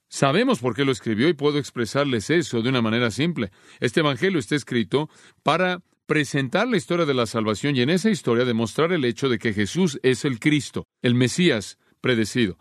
Sabemos 0.09 0.61
por 0.61 0.75
qué 0.75 0.85
lo 0.85 0.93
escribió 0.93 1.29
y 1.29 1.35
puedo 1.35 1.59
expresarles 1.59 2.31
eso 2.31 2.63
de 2.63 2.69
una 2.69 2.83
manera 2.83 3.11
simple. 3.11 3.51
Este 3.81 4.01
Evangelio 4.01 4.39
está 4.39 4.55
escrito 4.55 5.11
para 5.43 5.83
presentar 6.07 6.69
la 6.69 6.77
historia 6.77 7.05
de 7.05 7.15
la 7.15 7.27
salvación 7.27 7.77
y 7.77 7.83
en 7.83 7.91
esa 7.91 8.11
historia 8.11 8.45
demostrar 8.45 8.93
el 8.93 9.05
hecho 9.05 9.29
de 9.29 9.39
que 9.39 9.53
Jesús 9.53 9.99
es 10.03 10.25
el 10.25 10.39
Cristo, 10.39 10.87
el 11.03 11.15
Mesías 11.15 11.79
predecido 12.01 12.59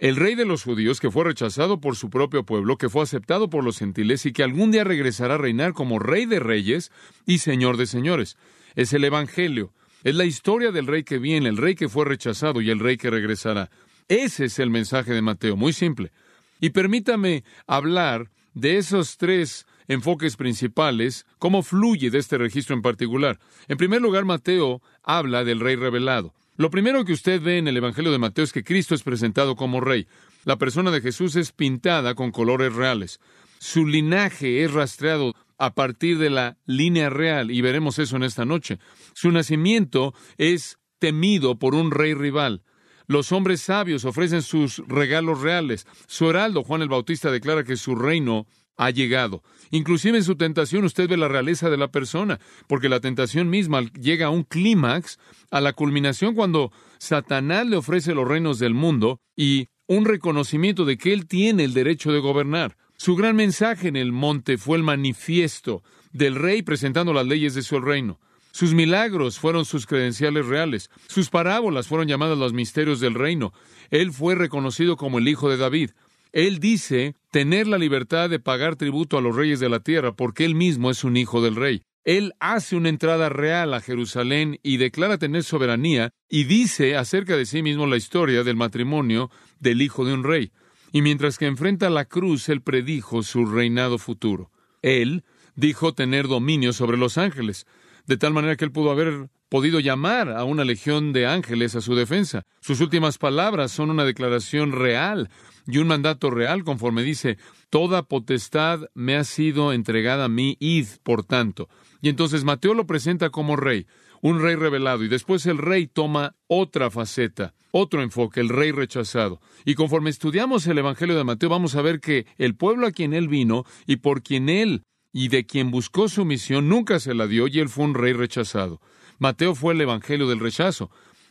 el 0.00 0.16
rey 0.16 0.34
de 0.34 0.46
los 0.46 0.64
judíos 0.64 0.98
que 0.98 1.10
fue 1.10 1.24
rechazado 1.24 1.78
por 1.78 1.94
su 1.94 2.08
propio 2.08 2.44
pueblo, 2.44 2.78
que 2.78 2.88
fue 2.88 3.02
aceptado 3.02 3.50
por 3.50 3.62
los 3.62 3.78
gentiles 3.78 4.24
y 4.24 4.32
que 4.32 4.42
algún 4.42 4.72
día 4.72 4.82
regresará 4.82 5.34
a 5.34 5.38
reinar 5.38 5.74
como 5.74 5.98
rey 5.98 6.24
de 6.24 6.40
reyes 6.40 6.90
y 7.26 7.38
señor 7.38 7.76
de 7.76 7.86
señores. 7.86 8.38
Es 8.76 8.94
el 8.94 9.04
Evangelio. 9.04 9.74
Es 10.02 10.14
la 10.14 10.24
historia 10.24 10.72
del 10.72 10.86
rey 10.86 11.04
que 11.04 11.18
viene, 11.18 11.50
el 11.50 11.58
rey 11.58 11.74
que 11.74 11.90
fue 11.90 12.06
rechazado 12.06 12.62
y 12.62 12.70
el 12.70 12.78
rey 12.78 12.96
que 12.96 13.10
regresará. 13.10 13.70
Ese 14.08 14.46
es 14.46 14.58
el 14.58 14.70
mensaje 14.70 15.12
de 15.12 15.20
Mateo, 15.20 15.54
muy 15.54 15.74
simple. 15.74 16.12
Y 16.60 16.70
permítame 16.70 17.44
hablar 17.66 18.30
de 18.54 18.78
esos 18.78 19.18
tres 19.18 19.66
enfoques 19.86 20.36
principales, 20.36 21.26
cómo 21.38 21.62
fluye 21.62 22.10
de 22.10 22.18
este 22.18 22.38
registro 22.38 22.74
en 22.74 22.80
particular. 22.80 23.38
En 23.68 23.76
primer 23.76 24.00
lugar, 24.00 24.24
Mateo 24.24 24.80
habla 25.02 25.44
del 25.44 25.60
rey 25.60 25.76
revelado. 25.76 26.32
Lo 26.60 26.68
primero 26.68 27.06
que 27.06 27.14
usted 27.14 27.40
ve 27.40 27.56
en 27.56 27.68
el 27.68 27.78
Evangelio 27.78 28.12
de 28.12 28.18
Mateo 28.18 28.44
es 28.44 28.52
que 28.52 28.62
Cristo 28.62 28.94
es 28.94 29.02
presentado 29.02 29.56
como 29.56 29.80
rey. 29.80 30.06
La 30.44 30.58
persona 30.58 30.90
de 30.90 31.00
Jesús 31.00 31.34
es 31.36 31.52
pintada 31.52 32.14
con 32.14 32.32
colores 32.32 32.74
reales. 32.74 33.18
Su 33.58 33.86
linaje 33.86 34.62
es 34.62 34.70
rastreado 34.70 35.32
a 35.56 35.72
partir 35.74 36.18
de 36.18 36.28
la 36.28 36.58
línea 36.66 37.08
real, 37.08 37.50
y 37.50 37.62
veremos 37.62 37.98
eso 37.98 38.16
en 38.16 38.24
esta 38.24 38.44
noche. 38.44 38.78
Su 39.14 39.32
nacimiento 39.32 40.12
es 40.36 40.76
temido 40.98 41.58
por 41.58 41.74
un 41.74 41.90
rey 41.90 42.12
rival. 42.12 42.62
Los 43.06 43.32
hombres 43.32 43.62
sabios 43.62 44.04
ofrecen 44.04 44.42
sus 44.42 44.86
regalos 44.86 45.40
reales. 45.40 45.86
Su 46.08 46.28
heraldo, 46.28 46.62
Juan 46.62 46.82
el 46.82 46.90
Bautista, 46.90 47.30
declara 47.30 47.64
que 47.64 47.76
su 47.76 47.94
reino 47.94 48.46
ha 48.76 48.90
llegado. 48.90 49.42
Inclusive 49.70 50.18
en 50.18 50.24
su 50.24 50.36
tentación 50.36 50.84
usted 50.84 51.08
ve 51.08 51.16
la 51.16 51.28
realeza 51.28 51.70
de 51.70 51.76
la 51.76 51.88
persona, 51.88 52.40
porque 52.66 52.88
la 52.88 53.00
tentación 53.00 53.48
misma 53.48 53.82
llega 53.92 54.26
a 54.26 54.30
un 54.30 54.42
clímax, 54.42 55.18
a 55.50 55.60
la 55.60 55.72
culminación 55.72 56.34
cuando 56.34 56.72
Satanás 56.98 57.66
le 57.66 57.76
ofrece 57.76 58.14
los 58.14 58.26
reinos 58.26 58.58
del 58.58 58.74
mundo 58.74 59.20
y 59.36 59.68
un 59.86 60.04
reconocimiento 60.04 60.84
de 60.84 60.98
que 60.98 61.12
él 61.12 61.26
tiene 61.26 61.64
el 61.64 61.74
derecho 61.74 62.12
de 62.12 62.20
gobernar. 62.20 62.76
Su 62.96 63.16
gran 63.16 63.36
mensaje 63.36 63.88
en 63.88 63.96
el 63.96 64.12
monte 64.12 64.58
fue 64.58 64.76
el 64.76 64.82
manifiesto 64.82 65.82
del 66.12 66.34
rey 66.34 66.62
presentando 66.62 67.12
las 67.12 67.26
leyes 67.26 67.54
de 67.54 67.62
su 67.62 67.80
reino. 67.80 68.20
Sus 68.52 68.74
milagros 68.74 69.38
fueron 69.38 69.64
sus 69.64 69.86
credenciales 69.86 70.46
reales. 70.46 70.90
Sus 71.06 71.30
parábolas 71.30 71.86
fueron 71.86 72.08
llamadas 72.08 72.36
los 72.36 72.52
misterios 72.52 73.00
del 73.00 73.14
reino. 73.14 73.52
Él 73.90 74.12
fue 74.12 74.34
reconocido 74.34 74.96
como 74.96 75.18
el 75.18 75.28
Hijo 75.28 75.48
de 75.48 75.56
David. 75.56 75.90
Él 76.32 76.58
dice 76.58 77.14
tener 77.30 77.66
la 77.66 77.78
libertad 77.78 78.30
de 78.30 78.38
pagar 78.38 78.76
tributo 78.76 79.18
a 79.18 79.20
los 79.20 79.34
reyes 79.34 79.60
de 79.60 79.68
la 79.68 79.80
tierra 79.80 80.12
porque 80.12 80.44
él 80.44 80.54
mismo 80.54 80.90
es 80.90 81.04
un 81.04 81.16
hijo 81.16 81.42
del 81.42 81.56
rey. 81.56 81.82
Él 82.04 82.32
hace 82.40 82.76
una 82.76 82.88
entrada 82.88 83.28
real 83.28 83.74
a 83.74 83.80
Jerusalén 83.80 84.58
y 84.62 84.78
declara 84.78 85.18
tener 85.18 85.44
soberanía 85.44 86.10
y 86.28 86.44
dice 86.44 86.96
acerca 86.96 87.36
de 87.36 87.46
sí 87.46 87.62
mismo 87.62 87.86
la 87.86 87.96
historia 87.96 88.42
del 88.42 88.56
matrimonio 88.56 89.30
del 89.58 89.82
hijo 89.82 90.04
de 90.04 90.14
un 90.14 90.24
rey 90.24 90.52
y 90.92 91.02
mientras 91.02 91.38
que 91.38 91.46
enfrenta 91.46 91.90
la 91.90 92.04
cruz, 92.04 92.48
él 92.48 92.62
predijo 92.62 93.22
su 93.22 93.46
reinado 93.46 93.98
futuro. 93.98 94.50
Él 94.82 95.24
dijo 95.54 95.94
tener 95.94 96.26
dominio 96.26 96.72
sobre 96.72 96.96
los 96.96 97.18
ángeles, 97.18 97.66
de 98.06 98.16
tal 98.16 98.32
manera 98.32 98.56
que 98.56 98.64
él 98.64 98.72
pudo 98.72 98.90
haber 98.90 99.28
podido 99.48 99.80
llamar 99.80 100.30
a 100.30 100.44
una 100.44 100.64
legión 100.64 101.12
de 101.12 101.26
ángeles 101.26 101.74
a 101.74 101.80
su 101.80 101.94
defensa. 101.94 102.44
Sus 102.60 102.80
últimas 102.80 103.18
palabras 103.18 103.72
son 103.72 103.90
una 103.90 104.04
declaración 104.04 104.72
real 104.72 105.28
y 105.70 105.78
un 105.78 105.88
mandato 105.88 106.30
real, 106.30 106.64
conforme 106.64 107.02
dice, 107.02 107.38
Toda 107.70 108.02
potestad 108.02 108.80
me 108.94 109.16
ha 109.16 109.24
sido 109.24 109.72
entregada 109.72 110.24
a 110.24 110.28
mí, 110.28 110.56
id, 110.58 110.86
por 111.02 111.24
tanto. 111.24 111.68
Y 112.02 112.08
entonces 112.08 112.44
Mateo 112.44 112.74
lo 112.74 112.86
presenta 112.86 113.30
como 113.30 113.56
rey 113.56 113.86
un 114.22 114.40
rey 114.40 114.54
revelado, 114.54 115.04
y 115.04 115.08
después 115.08 115.46
el 115.46 115.58
rey 115.58 115.86
toma 115.86 116.36
otra 116.46 116.90
faceta, 116.90 117.54
otro 117.70 118.02
enfoque, 118.02 118.40
el 118.40 118.48
rey 118.48 118.72
rechazado. 118.72 119.40
Y 119.64 119.74
conforme 119.74 120.10
estudiamos 120.10 120.66
el 120.66 120.78
Evangelio 120.78 121.16
de 121.16 121.24
Mateo, 121.24 121.48
vamos 121.48 121.74
a 121.74 121.82
ver 121.82 122.00
que 122.00 122.26
el 122.38 122.54
pueblo 122.54 122.86
a 122.86 122.92
quien 122.92 123.14
él 123.14 123.28
vino 123.28 123.64
y 123.86 123.96
por 123.96 124.22
quien 124.22 124.48
él 124.48 124.82
y 125.12 125.28
de 125.28 125.44
quien 125.44 125.70
buscó 125.70 126.08
su 126.08 126.24
misión 126.24 126.68
nunca 126.68 127.00
se 127.00 127.14
la 127.14 127.26
dio 127.26 127.48
y 127.48 127.58
él 127.58 127.68
fue 127.68 127.84
un 127.84 127.94
rey 127.94 128.12
rechazado. 128.12 128.80
Mateo 129.18 129.54
fue 129.54 129.74
el 129.74 129.80
Evangelio 129.80 130.28
del 130.28 130.40
rechazo. 130.40 130.90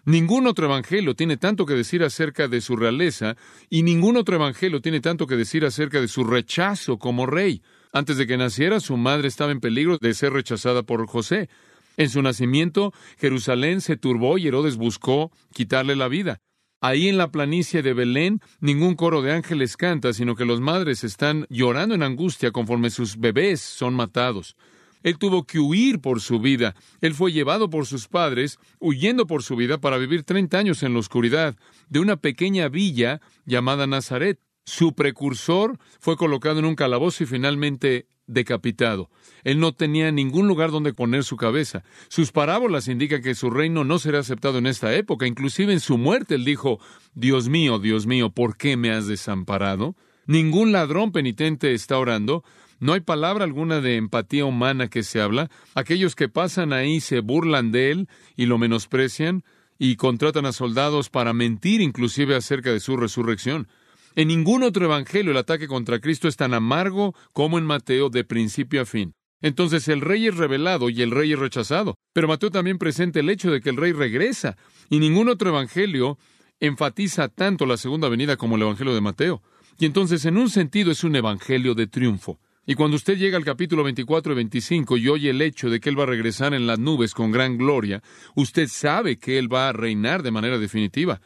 Ningún 0.10 0.48
otro 0.48 0.66
evangelio 0.66 1.14
tiene 1.14 1.38
tanto 1.38 1.68
que 1.68 1.76
decir 1.76 2.02
acerca 2.02 2.48
de 2.48 2.62
su 2.62 2.76
realeza 2.76 3.38
y 3.70 3.84
ningún 3.84 4.18
otro 4.18 4.38
evangelio 4.38 4.82
tiene 4.82 5.02
tanto 5.02 5.28
que 5.28 5.36
decir 5.36 5.64
acerca 5.66 6.02
de 6.02 6.08
su 6.08 6.24
rechazo 6.24 6.98
como 6.98 7.28
rey. 7.28 7.62
Antes 7.94 8.18
de 8.18 8.26
que 8.26 8.36
naciera, 8.36 8.80
su 8.80 8.98
madre 8.98 9.28
estaba 9.28 9.52
en 9.52 9.60
peligro 9.60 10.00
de 10.00 10.16
ser 10.16 10.34
rechazada 10.34 10.82
por 10.82 11.06
José. 11.06 11.48
En 11.96 12.10
su 12.10 12.24
nacimiento, 12.24 12.92
Jerusalén 13.20 13.82
se 13.82 13.98
turbó 13.98 14.40
y 14.40 14.48
Herodes 14.48 14.78
buscó 14.78 15.32
quitarle 15.54 15.96
la 15.96 16.08
vida. 16.08 16.40
Ahí 16.82 17.08
en 17.08 17.20
la 17.20 17.30
planicie 17.30 17.84
de 17.84 17.94
Belén, 17.94 18.42
ningún 18.62 18.96
coro 18.96 19.22
de 19.22 19.34
ángeles 19.34 19.78
canta, 19.78 20.14
sino 20.14 20.34
que 20.34 20.46
los 20.46 20.60
madres 20.60 21.04
están 21.04 21.46
llorando 21.52 21.94
en 21.94 22.02
angustia 22.02 22.50
conforme 22.50 22.90
sus 22.90 23.20
bebés 23.20 23.62
son 23.62 23.94
matados. 23.94 24.56
Él 25.04 25.18
tuvo 25.18 25.46
que 25.46 25.60
huir 25.60 26.00
por 26.00 26.22
su 26.22 26.40
vida. 26.40 26.76
Él 27.02 27.14
fue 27.14 27.32
llevado 27.32 27.70
por 27.70 27.86
sus 27.86 28.08
padres, 28.08 28.60
huyendo 28.80 29.28
por 29.28 29.44
su 29.44 29.56
vida 29.56 29.80
para 29.80 29.98
vivir 29.98 30.24
treinta 30.24 30.58
años 30.60 30.84
en 30.84 30.94
la 30.94 31.00
oscuridad 31.00 31.56
de 31.90 32.00
una 32.00 32.18
pequeña 32.18 32.70
villa 32.70 33.22
llamada 33.46 33.88
Nazaret. 33.88 34.40
Su 34.66 34.94
precursor 34.94 35.80
fue 36.00 36.16
colocado 36.16 36.60
en 36.60 36.66
un 36.66 36.76
calabozo 36.76 37.24
y 37.24 37.28
finalmente 37.28 38.08
decapitado. 38.28 39.10
Él 39.44 39.60
no 39.60 39.74
tenía 39.74 40.12
ningún 40.12 40.48
lugar 40.48 40.72
donde 40.72 40.94
poner 40.94 41.24
su 41.24 41.36
cabeza. 41.38 41.84
Sus 42.08 42.32
parábolas 42.32 42.88
indican 42.88 43.22
que 43.24 43.36
su 43.36 43.50
reino 43.50 43.84
no 43.84 43.98
será 44.00 44.20
aceptado 44.20 44.60
en 44.60 44.68
esta 44.68 44.94
época. 44.96 45.26
Inclusive 45.26 45.74
en 45.74 45.80
su 45.80 45.98
muerte 45.98 46.36
él 46.36 46.46
dijo, 46.46 46.80
Dios 47.16 47.50
mío, 47.50 47.80
Dios 47.80 48.06
mío, 48.06 48.30
¿por 48.30 48.58
qué 48.58 48.78
me 48.78 48.92
has 48.92 49.08
desamparado? 49.08 49.96
Ningún 50.28 50.72
ladrón 50.72 51.12
penitente 51.12 51.74
está 51.74 51.98
orando. 51.98 52.44
No 52.80 52.94
hay 52.94 53.02
palabra 53.02 53.44
alguna 53.44 53.82
de 53.82 53.98
empatía 53.98 54.46
humana 54.46 54.88
que 54.88 55.04
se 55.04 55.22
habla. 55.22 55.50
Aquellos 55.76 56.16
que 56.16 56.30
pasan 56.30 56.74
ahí 56.74 57.02
se 57.02 57.20
burlan 57.20 57.72
de 57.72 57.92
él 57.92 58.08
y 58.36 58.46
lo 58.46 58.58
menosprecian 58.58 59.44
y 59.78 59.96
contratan 59.96 60.46
a 60.46 60.52
soldados 60.52 61.10
para 61.10 61.34
mentir 61.34 61.82
inclusive 61.82 62.36
acerca 62.36 62.72
de 62.72 62.80
su 62.80 62.98
resurrección. 62.98 63.68
En 64.16 64.28
ningún 64.28 64.64
otro 64.64 64.86
evangelio 64.86 65.32
el 65.32 65.38
ataque 65.38 65.68
contra 65.68 66.00
Cristo 66.00 66.28
es 66.28 66.36
tan 66.36 66.54
amargo 66.54 67.16
como 67.34 67.58
en 67.58 67.66
Mateo 67.66 68.10
de 68.10 68.24
principio 68.24 68.82
a 68.82 68.86
fin. 68.86 69.14
Entonces 69.42 69.88
el 69.88 70.02
rey 70.02 70.28
es 70.28 70.36
revelado 70.36 70.90
y 70.90 71.02
el 71.02 71.12
rey 71.12 71.32
es 71.34 71.40
rechazado. 71.40 71.96
Pero 72.14 72.28
Mateo 72.28 72.52
también 72.52 72.78
presenta 72.78 73.20
el 73.20 73.30
hecho 73.30 73.52
de 73.52 73.62
que 73.62 73.70
el 73.70 73.78
rey 73.78 73.94
regresa. 73.94 74.58
Y 74.90 75.00
ningún 75.00 75.30
otro 75.30 75.50
evangelio 75.50 76.18
enfatiza 76.60 77.30
tanto 77.30 77.66
la 77.66 77.78
segunda 77.78 78.10
venida 78.10 78.36
como 78.36 78.56
el 78.56 78.64
evangelio 78.64 78.94
de 78.94 79.02
Mateo. 79.02 79.42
Y 79.78 79.86
entonces 79.86 80.26
en 80.26 80.38
un 80.38 80.50
sentido 80.50 80.92
es 80.92 81.06
un 81.06 81.16
evangelio 81.16 81.74
de 81.74 81.88
triunfo. 81.88 82.40
Y 82.66 82.76
cuando 82.76 82.98
usted 82.98 83.18
llega 83.18 83.38
al 83.38 83.46
capítulo 83.46 83.84
24 83.84 84.34
y 84.34 84.36
25 84.36 84.98
y 84.98 85.10
oye 85.10 85.30
el 85.32 85.42
hecho 85.42 85.70
de 85.70 85.80
que 85.80 85.90
Él 85.90 86.00
va 86.00 86.04
a 86.04 86.08
regresar 86.08 86.54
en 86.54 86.68
las 86.68 86.78
nubes 86.78 87.14
con 87.14 87.32
gran 87.32 87.58
gloria, 87.58 88.04
usted 88.36 88.68
sabe 88.68 89.18
que 89.18 89.40
Él 89.40 89.52
va 89.52 89.70
a 89.70 89.74
reinar 89.74 90.22
de 90.24 90.32
manera 90.32 90.60
definitiva. 90.60 91.20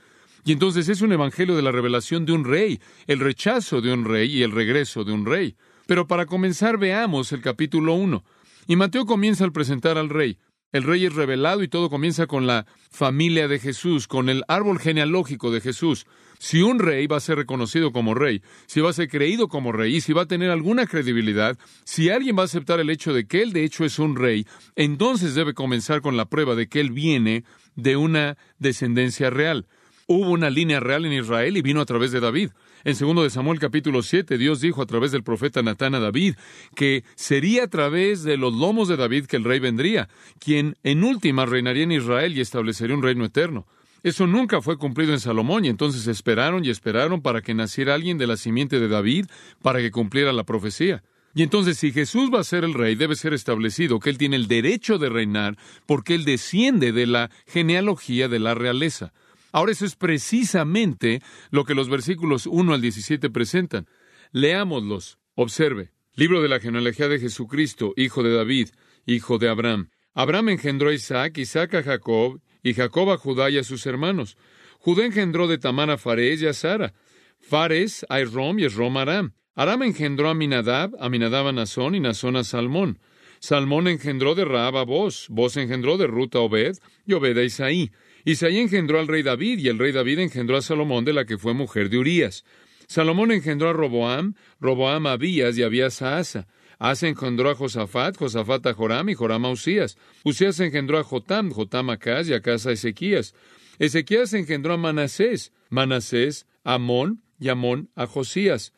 Y 0.46 0.52
entonces 0.52 0.90
es 0.90 1.02
un 1.02 1.12
evangelio 1.12 1.56
de 1.56 1.62
la 1.62 1.72
revelación 1.72 2.26
de 2.26 2.34
un 2.34 2.46
rey, 2.46 2.80
el 3.08 3.20
rechazo 3.20 3.82
de 3.82 3.94
un 3.94 4.06
rey 4.06 4.30
y 4.30 4.44
el 4.44 4.52
regreso 4.52 5.04
de 5.04 5.14
un 5.14 5.26
rey. 5.26 5.56
Pero 5.86 6.08
para 6.08 6.26
comenzar 6.26 6.78
veamos 6.78 7.32
el 7.32 7.42
capítulo 7.42 7.94
1. 7.94 8.24
Y 8.68 8.76
Mateo 8.76 9.06
comienza 9.06 9.44
al 9.44 9.52
presentar 9.52 9.98
al 9.98 10.10
rey. 10.10 10.38
El 10.72 10.84
rey 10.84 11.06
es 11.06 11.14
revelado 11.14 11.62
y 11.62 11.68
todo 11.68 11.90
comienza 11.90 12.26
con 12.26 12.48
la 12.48 12.66
familia 12.90 13.48
de 13.48 13.60
Jesús, 13.60 14.08
con 14.08 14.28
el 14.28 14.44
árbol 14.48 14.80
genealógico 14.80 15.52
de 15.52 15.62
Jesús. 15.62 16.06
Si 16.44 16.62
un 16.62 16.80
rey 16.80 17.08
va 17.08 17.16
a 17.16 17.22
ser 17.22 17.38
reconocido 17.38 17.94
como 17.94 18.16
rey, 18.16 18.42
si 18.66 18.82
va 18.82 18.90
a 18.90 18.94
ser 18.94 19.08
creído 19.08 19.48
como 19.48 19.72
rey 19.72 19.96
y 19.96 20.02
si 20.02 20.12
va 20.12 20.24
a 20.24 20.28
tener 20.28 20.52
alguna 20.52 20.86
credibilidad, 20.88 21.58
si 21.86 22.10
alguien 22.10 22.38
va 22.38 22.42
a 22.42 22.46
aceptar 22.48 22.82
el 22.82 22.90
hecho 22.90 23.14
de 23.14 23.26
que 23.28 23.42
él 23.42 23.54
de 23.54 23.64
hecho 23.64 23.86
es 23.86 23.98
un 23.98 24.18
rey, 24.18 24.46
entonces 24.76 25.36
debe 25.36 25.54
comenzar 25.54 26.02
con 26.02 26.18
la 26.18 26.26
prueba 26.26 26.56
de 26.56 26.68
que 26.68 26.82
él 26.82 26.92
viene 26.92 27.46
de 27.78 27.96
una 27.96 28.36
descendencia 28.60 29.30
real. 29.30 29.68
Hubo 30.06 30.32
una 30.32 30.50
línea 30.50 30.82
real 30.82 31.06
en 31.06 31.14
Israel 31.14 31.56
y 31.56 31.62
vino 31.62 31.80
a 31.80 31.86
través 31.86 32.12
de 32.12 32.20
David. 32.20 32.50
En 32.84 32.96
segundo 32.96 33.24
de 33.24 33.30
Samuel 33.30 33.60
capítulo 33.60 34.02
7, 34.02 34.38
Dios 34.38 34.60
dijo 34.60 34.82
a 34.82 34.86
través 34.86 35.14
del 35.14 35.24
profeta 35.24 35.64
Natán 35.64 35.96
a 35.96 36.02
David 36.02 36.36
que 36.76 37.06
sería 37.16 37.64
a 37.64 37.70
través 37.70 38.24
de 38.24 38.36
los 38.36 38.54
lomos 38.54 38.90
de 38.90 38.98
David 38.98 39.28
que 39.28 39.38
el 39.38 39.46
rey 39.46 39.60
vendría, 39.60 40.10
quien 40.42 40.76
en 40.84 41.06
última 41.06 41.46
reinaría 41.46 41.84
en 41.84 41.94
Israel 41.94 42.38
y 42.38 42.42
establecería 42.42 42.98
un 42.98 43.02
reino 43.02 43.24
eterno. 43.24 43.66
Eso 44.04 44.28
nunca 44.28 44.62
fue 44.62 44.78
cumplido 44.78 45.14
en 45.14 45.22
Salomón 45.22 45.64
y 45.64 45.70
entonces 45.70 46.08
esperaron 46.08 46.66
y 46.66 46.70
esperaron 46.70 47.22
para 47.22 47.42
que 47.42 47.54
naciera 47.54 47.94
alguien 47.94 48.18
de 48.18 48.28
la 48.28 48.36
simiente 48.36 48.80
de 48.82 48.90
David 48.90 49.28
para 49.62 49.80
que 49.80 49.92
cumpliera 49.92 50.34
la 50.34 50.44
profecía. 50.44 51.04
Y 51.34 51.42
entonces 51.42 51.78
si 51.78 51.92
Jesús 51.94 52.30
va 52.32 52.42
a 52.42 52.44
ser 52.44 52.66
el 52.66 52.74
rey, 52.74 52.96
debe 52.96 53.16
ser 53.16 53.34
establecido 53.34 54.00
que 54.00 54.10
él 54.10 54.18
tiene 54.18 54.36
el 54.36 54.48
derecho 54.48 54.98
de 54.98 55.10
reinar 55.10 55.58
porque 55.86 56.16
él 56.16 56.26
desciende 56.26 56.92
de 56.92 57.08
la 57.08 57.32
genealogía 57.48 58.28
de 58.28 58.40
la 58.40 58.54
realeza. 58.54 59.14
Ahora 59.54 59.72
eso 59.72 59.86
es 59.86 59.96
precisamente 59.96 61.22
lo 61.50 61.64
que 61.64 61.74
los 61.74 61.88
versículos 61.88 62.46
1 62.46 62.74
al 62.74 62.82
17 62.82 63.30
presentan. 63.30 63.88
Leámoslos. 64.32 65.18
Observe. 65.36 65.92
Libro 66.16 66.42
de 66.42 66.50
la 66.50 66.60
genealogía 66.60 67.08
de 67.08 67.20
Jesucristo, 67.20 67.94
hijo 67.96 68.22
de 68.22 68.36
David, 68.36 68.70
hijo 69.06 69.40
de 69.40 69.50
Abraham. 69.50 69.90
Abraham 70.14 70.50
engendró 70.50 70.90
a 70.90 70.94
Isaac, 70.94 71.38
Isaac 71.40 71.74
a 71.74 71.84
Jacob, 71.84 72.40
y 72.64 72.74
Jacob 72.74 73.12
a 73.12 73.18
Judá 73.18 73.50
y 73.50 73.58
a 73.58 73.64
sus 73.64 73.86
hermanos. 73.86 74.38
Judá 74.80 75.06
engendró 75.06 75.48
de 75.48 75.58
Tamar 75.58 75.92
a 75.92 75.98
Fares 75.98 76.42
y 76.42 76.48
a 76.48 76.54
Sara. 76.54 76.94
Fares 77.40 78.06
a 78.10 78.22
Esrom 78.22 78.58
y 78.60 78.66
Esrom 78.66 78.98
a 78.98 79.02
Aram. 79.02 79.34
Aram 79.56 79.84
engendró 79.84 80.30
a 80.30 80.34
Minadab, 80.34 80.96
a 81.00 81.10
Minadab 81.10 81.48
a 81.48 81.52
Nazón 81.52 81.94
y 81.94 82.00
Nazón 82.00 82.38
a 82.38 82.44
Salmón. 82.44 83.00
Salmón 83.40 83.88
engendró 83.88 84.36
de 84.36 84.46
Raab 84.46 84.78
a 84.78 84.84
Boz, 84.84 85.28
Boz 85.30 85.58
engendró 85.58 85.98
de 85.98 86.08
Ruta 86.08 86.38
a 86.40 86.42
Obed 86.42 86.78
y 87.06 87.14
Obed 87.14 87.38
a 87.38 87.44
Isaí. 87.44 87.92
Isaí 88.24 88.58
engendró 88.58 89.00
al 89.00 89.08
rey 89.08 89.22
David 89.22 89.60
y 89.60 89.68
el 89.68 89.78
rey 89.78 89.92
David 89.92 90.20
engendró 90.20 90.56
a 90.56 90.62
Salomón 90.62 91.04
de 91.04 91.12
la 91.12 91.26
que 91.26 91.38
fue 91.38 91.54
mujer 91.54 91.90
de 91.90 91.98
Urías. 91.98 92.46
Salomón 92.88 93.32
engendró 93.32 93.70
a 93.70 93.74
Roboam, 93.74 94.36
Roboam 94.60 95.08
a 95.08 95.12
Abías 95.14 95.58
y 95.58 95.64
Abías 95.64 96.02
a 96.02 96.18
Asa. 96.18 96.48
Asa 96.84 97.08
engendró 97.08 97.50
a 97.50 97.56
Josafat, 97.56 98.18
Josafat 98.18 98.66
a 98.68 98.74
Joram 98.74 99.08
y 99.08 99.14
Joram 99.14 99.46
a 99.46 99.52
Usías. 99.52 99.98
Usías 100.26 100.60
engendró 100.60 101.00
a 101.00 101.04
Jotam, 101.06 101.50
Jotam 101.50 101.90
a 101.90 101.94
Acaz 101.94 102.28
y 102.28 102.34
Acaz 102.34 102.66
a 102.66 102.74
Ezequías. 102.74 103.34
Ezequías 103.80 104.34
engendró 104.34 104.74
a 104.74 104.78
Manasés, 104.78 105.54
Manasés 105.70 106.46
a 106.66 106.74
Amón 106.74 107.24
y 107.40 107.48
Amón 107.48 107.90
a 107.96 108.06
Josías. 108.06 108.74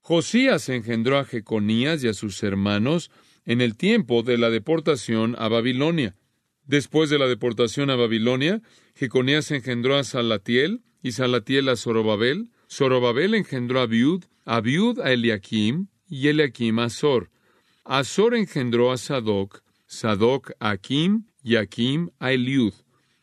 Josías 0.00 0.70
engendró 0.70 1.18
a 1.18 1.26
Jeconías 1.26 2.02
y 2.02 2.08
a 2.08 2.14
sus 2.14 2.42
hermanos 2.42 3.10
en 3.44 3.60
el 3.60 3.76
tiempo 3.76 4.22
de 4.22 4.38
la 4.38 4.48
deportación 4.48 5.36
a 5.38 5.48
Babilonia. 5.48 6.16
Después 6.64 7.10
de 7.10 7.18
la 7.18 7.28
deportación 7.28 7.90
a 7.90 7.96
Babilonia, 7.96 8.62
Jeconías 8.94 9.50
engendró 9.50 9.98
a 9.98 10.04
Salatiel 10.04 10.80
y 11.02 11.12
Salatiel 11.12 11.68
a 11.68 11.76
Zorobabel. 11.76 12.48
Zorobabel 12.70 13.34
engendró 13.34 13.80
a 13.80 13.82
Abiud, 13.82 14.24
Abiud 14.46 14.98
a 15.00 15.12
Eliakim 15.12 15.88
y 16.08 16.28
Eliakim 16.28 16.78
a 16.78 16.84
Azor. 16.84 17.28
Azor 17.90 18.36
engendró 18.36 18.92
a 18.92 18.96
Sadoc, 18.96 19.64
Sadoc 19.84 20.52
a 20.60 20.70
Akim 20.70 21.24
y 21.42 21.56
Akim 21.56 22.10
a 22.20 22.30
Eliud. 22.30 22.72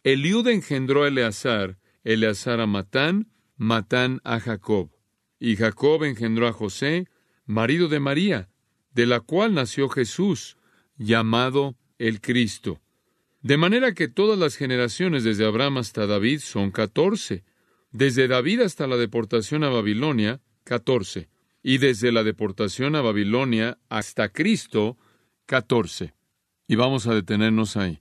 Eliud 0.03 0.45
engendró 0.49 1.05
a 1.05 1.07
Eleazar, 1.07 1.77
Eleazar 2.03 2.59
a 2.59 2.65
Matán, 2.65 3.31
Matán 3.55 4.19
a 4.25 4.41
Jacob. 4.41 4.91
Y 5.39 5.55
Jacob 5.55 6.03
engendró 6.03 6.49
a 6.49 6.51
José, 6.51 7.07
marido 7.45 7.87
de 7.87 8.01
María, 8.01 8.49
de 8.91 9.05
la 9.05 9.21
cual 9.21 9.53
nació 9.53 9.87
Jesús, 9.87 10.57
llamado 10.97 11.77
el 11.97 12.19
Cristo. 12.19 12.81
De 13.41 13.55
manera 13.55 13.93
que 13.93 14.09
todas 14.09 14.37
las 14.37 14.57
generaciones 14.57 15.23
desde 15.23 15.45
Abraham 15.45 15.77
hasta 15.77 16.07
David 16.07 16.39
son 16.39 16.71
catorce. 16.71 17.45
Desde 17.91 18.27
David 18.27 18.59
hasta 18.59 18.85
la 18.85 18.97
deportación 18.97 19.63
a 19.63 19.69
Babilonia, 19.69 20.41
catorce. 20.65 21.29
Y 21.67 21.79
desde 21.79 22.13
la 22.13 22.23
deportación 22.23 22.95
a 22.95 23.01
Babilonia 23.01 23.77
hasta 23.89 24.29
Cristo, 24.29 24.97
catorce. 25.45 26.13
Y 26.65 26.77
vamos 26.77 27.07
a 27.07 27.13
detenernos 27.13 27.75
ahí. 27.75 27.99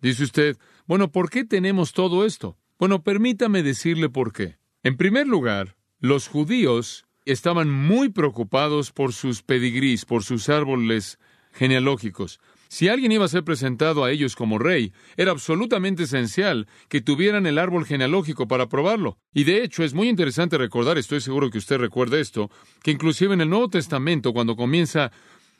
Dice 0.00 0.22
usted, 0.22 0.56
bueno, 0.86 1.10
¿por 1.10 1.28
qué 1.28 1.44
tenemos 1.44 1.92
todo 1.92 2.24
esto? 2.24 2.56
Bueno, 2.78 3.02
permítame 3.02 3.64
decirle 3.64 4.10
por 4.10 4.32
qué. 4.32 4.58
En 4.84 4.96
primer 4.96 5.26
lugar, 5.26 5.74
los 5.98 6.28
judíos 6.28 7.04
estaban 7.24 7.68
muy 7.68 8.10
preocupados 8.10 8.92
por 8.92 9.12
sus 9.12 9.42
pedigrís, 9.42 10.04
por 10.04 10.22
sus 10.22 10.48
árboles 10.48 11.18
genealógicos. 11.50 12.38
Si 12.72 12.86
alguien 12.86 13.10
iba 13.10 13.24
a 13.24 13.28
ser 13.28 13.42
presentado 13.42 14.04
a 14.04 14.12
ellos 14.12 14.36
como 14.36 14.56
rey, 14.56 14.92
era 15.16 15.32
absolutamente 15.32 16.04
esencial 16.04 16.68
que 16.88 17.00
tuvieran 17.00 17.46
el 17.46 17.58
árbol 17.58 17.84
genealógico 17.84 18.46
para 18.46 18.68
probarlo. 18.68 19.18
Y 19.34 19.42
de 19.42 19.64
hecho 19.64 19.82
es 19.82 19.92
muy 19.92 20.08
interesante 20.08 20.56
recordar, 20.56 20.96
estoy 20.96 21.20
seguro 21.20 21.50
que 21.50 21.58
usted 21.58 21.78
recuerda 21.78 22.20
esto, 22.20 22.48
que 22.84 22.92
inclusive 22.92 23.34
en 23.34 23.40
el 23.40 23.50
Nuevo 23.50 23.68
Testamento, 23.70 24.32
cuando 24.32 24.54
comienza, 24.54 25.10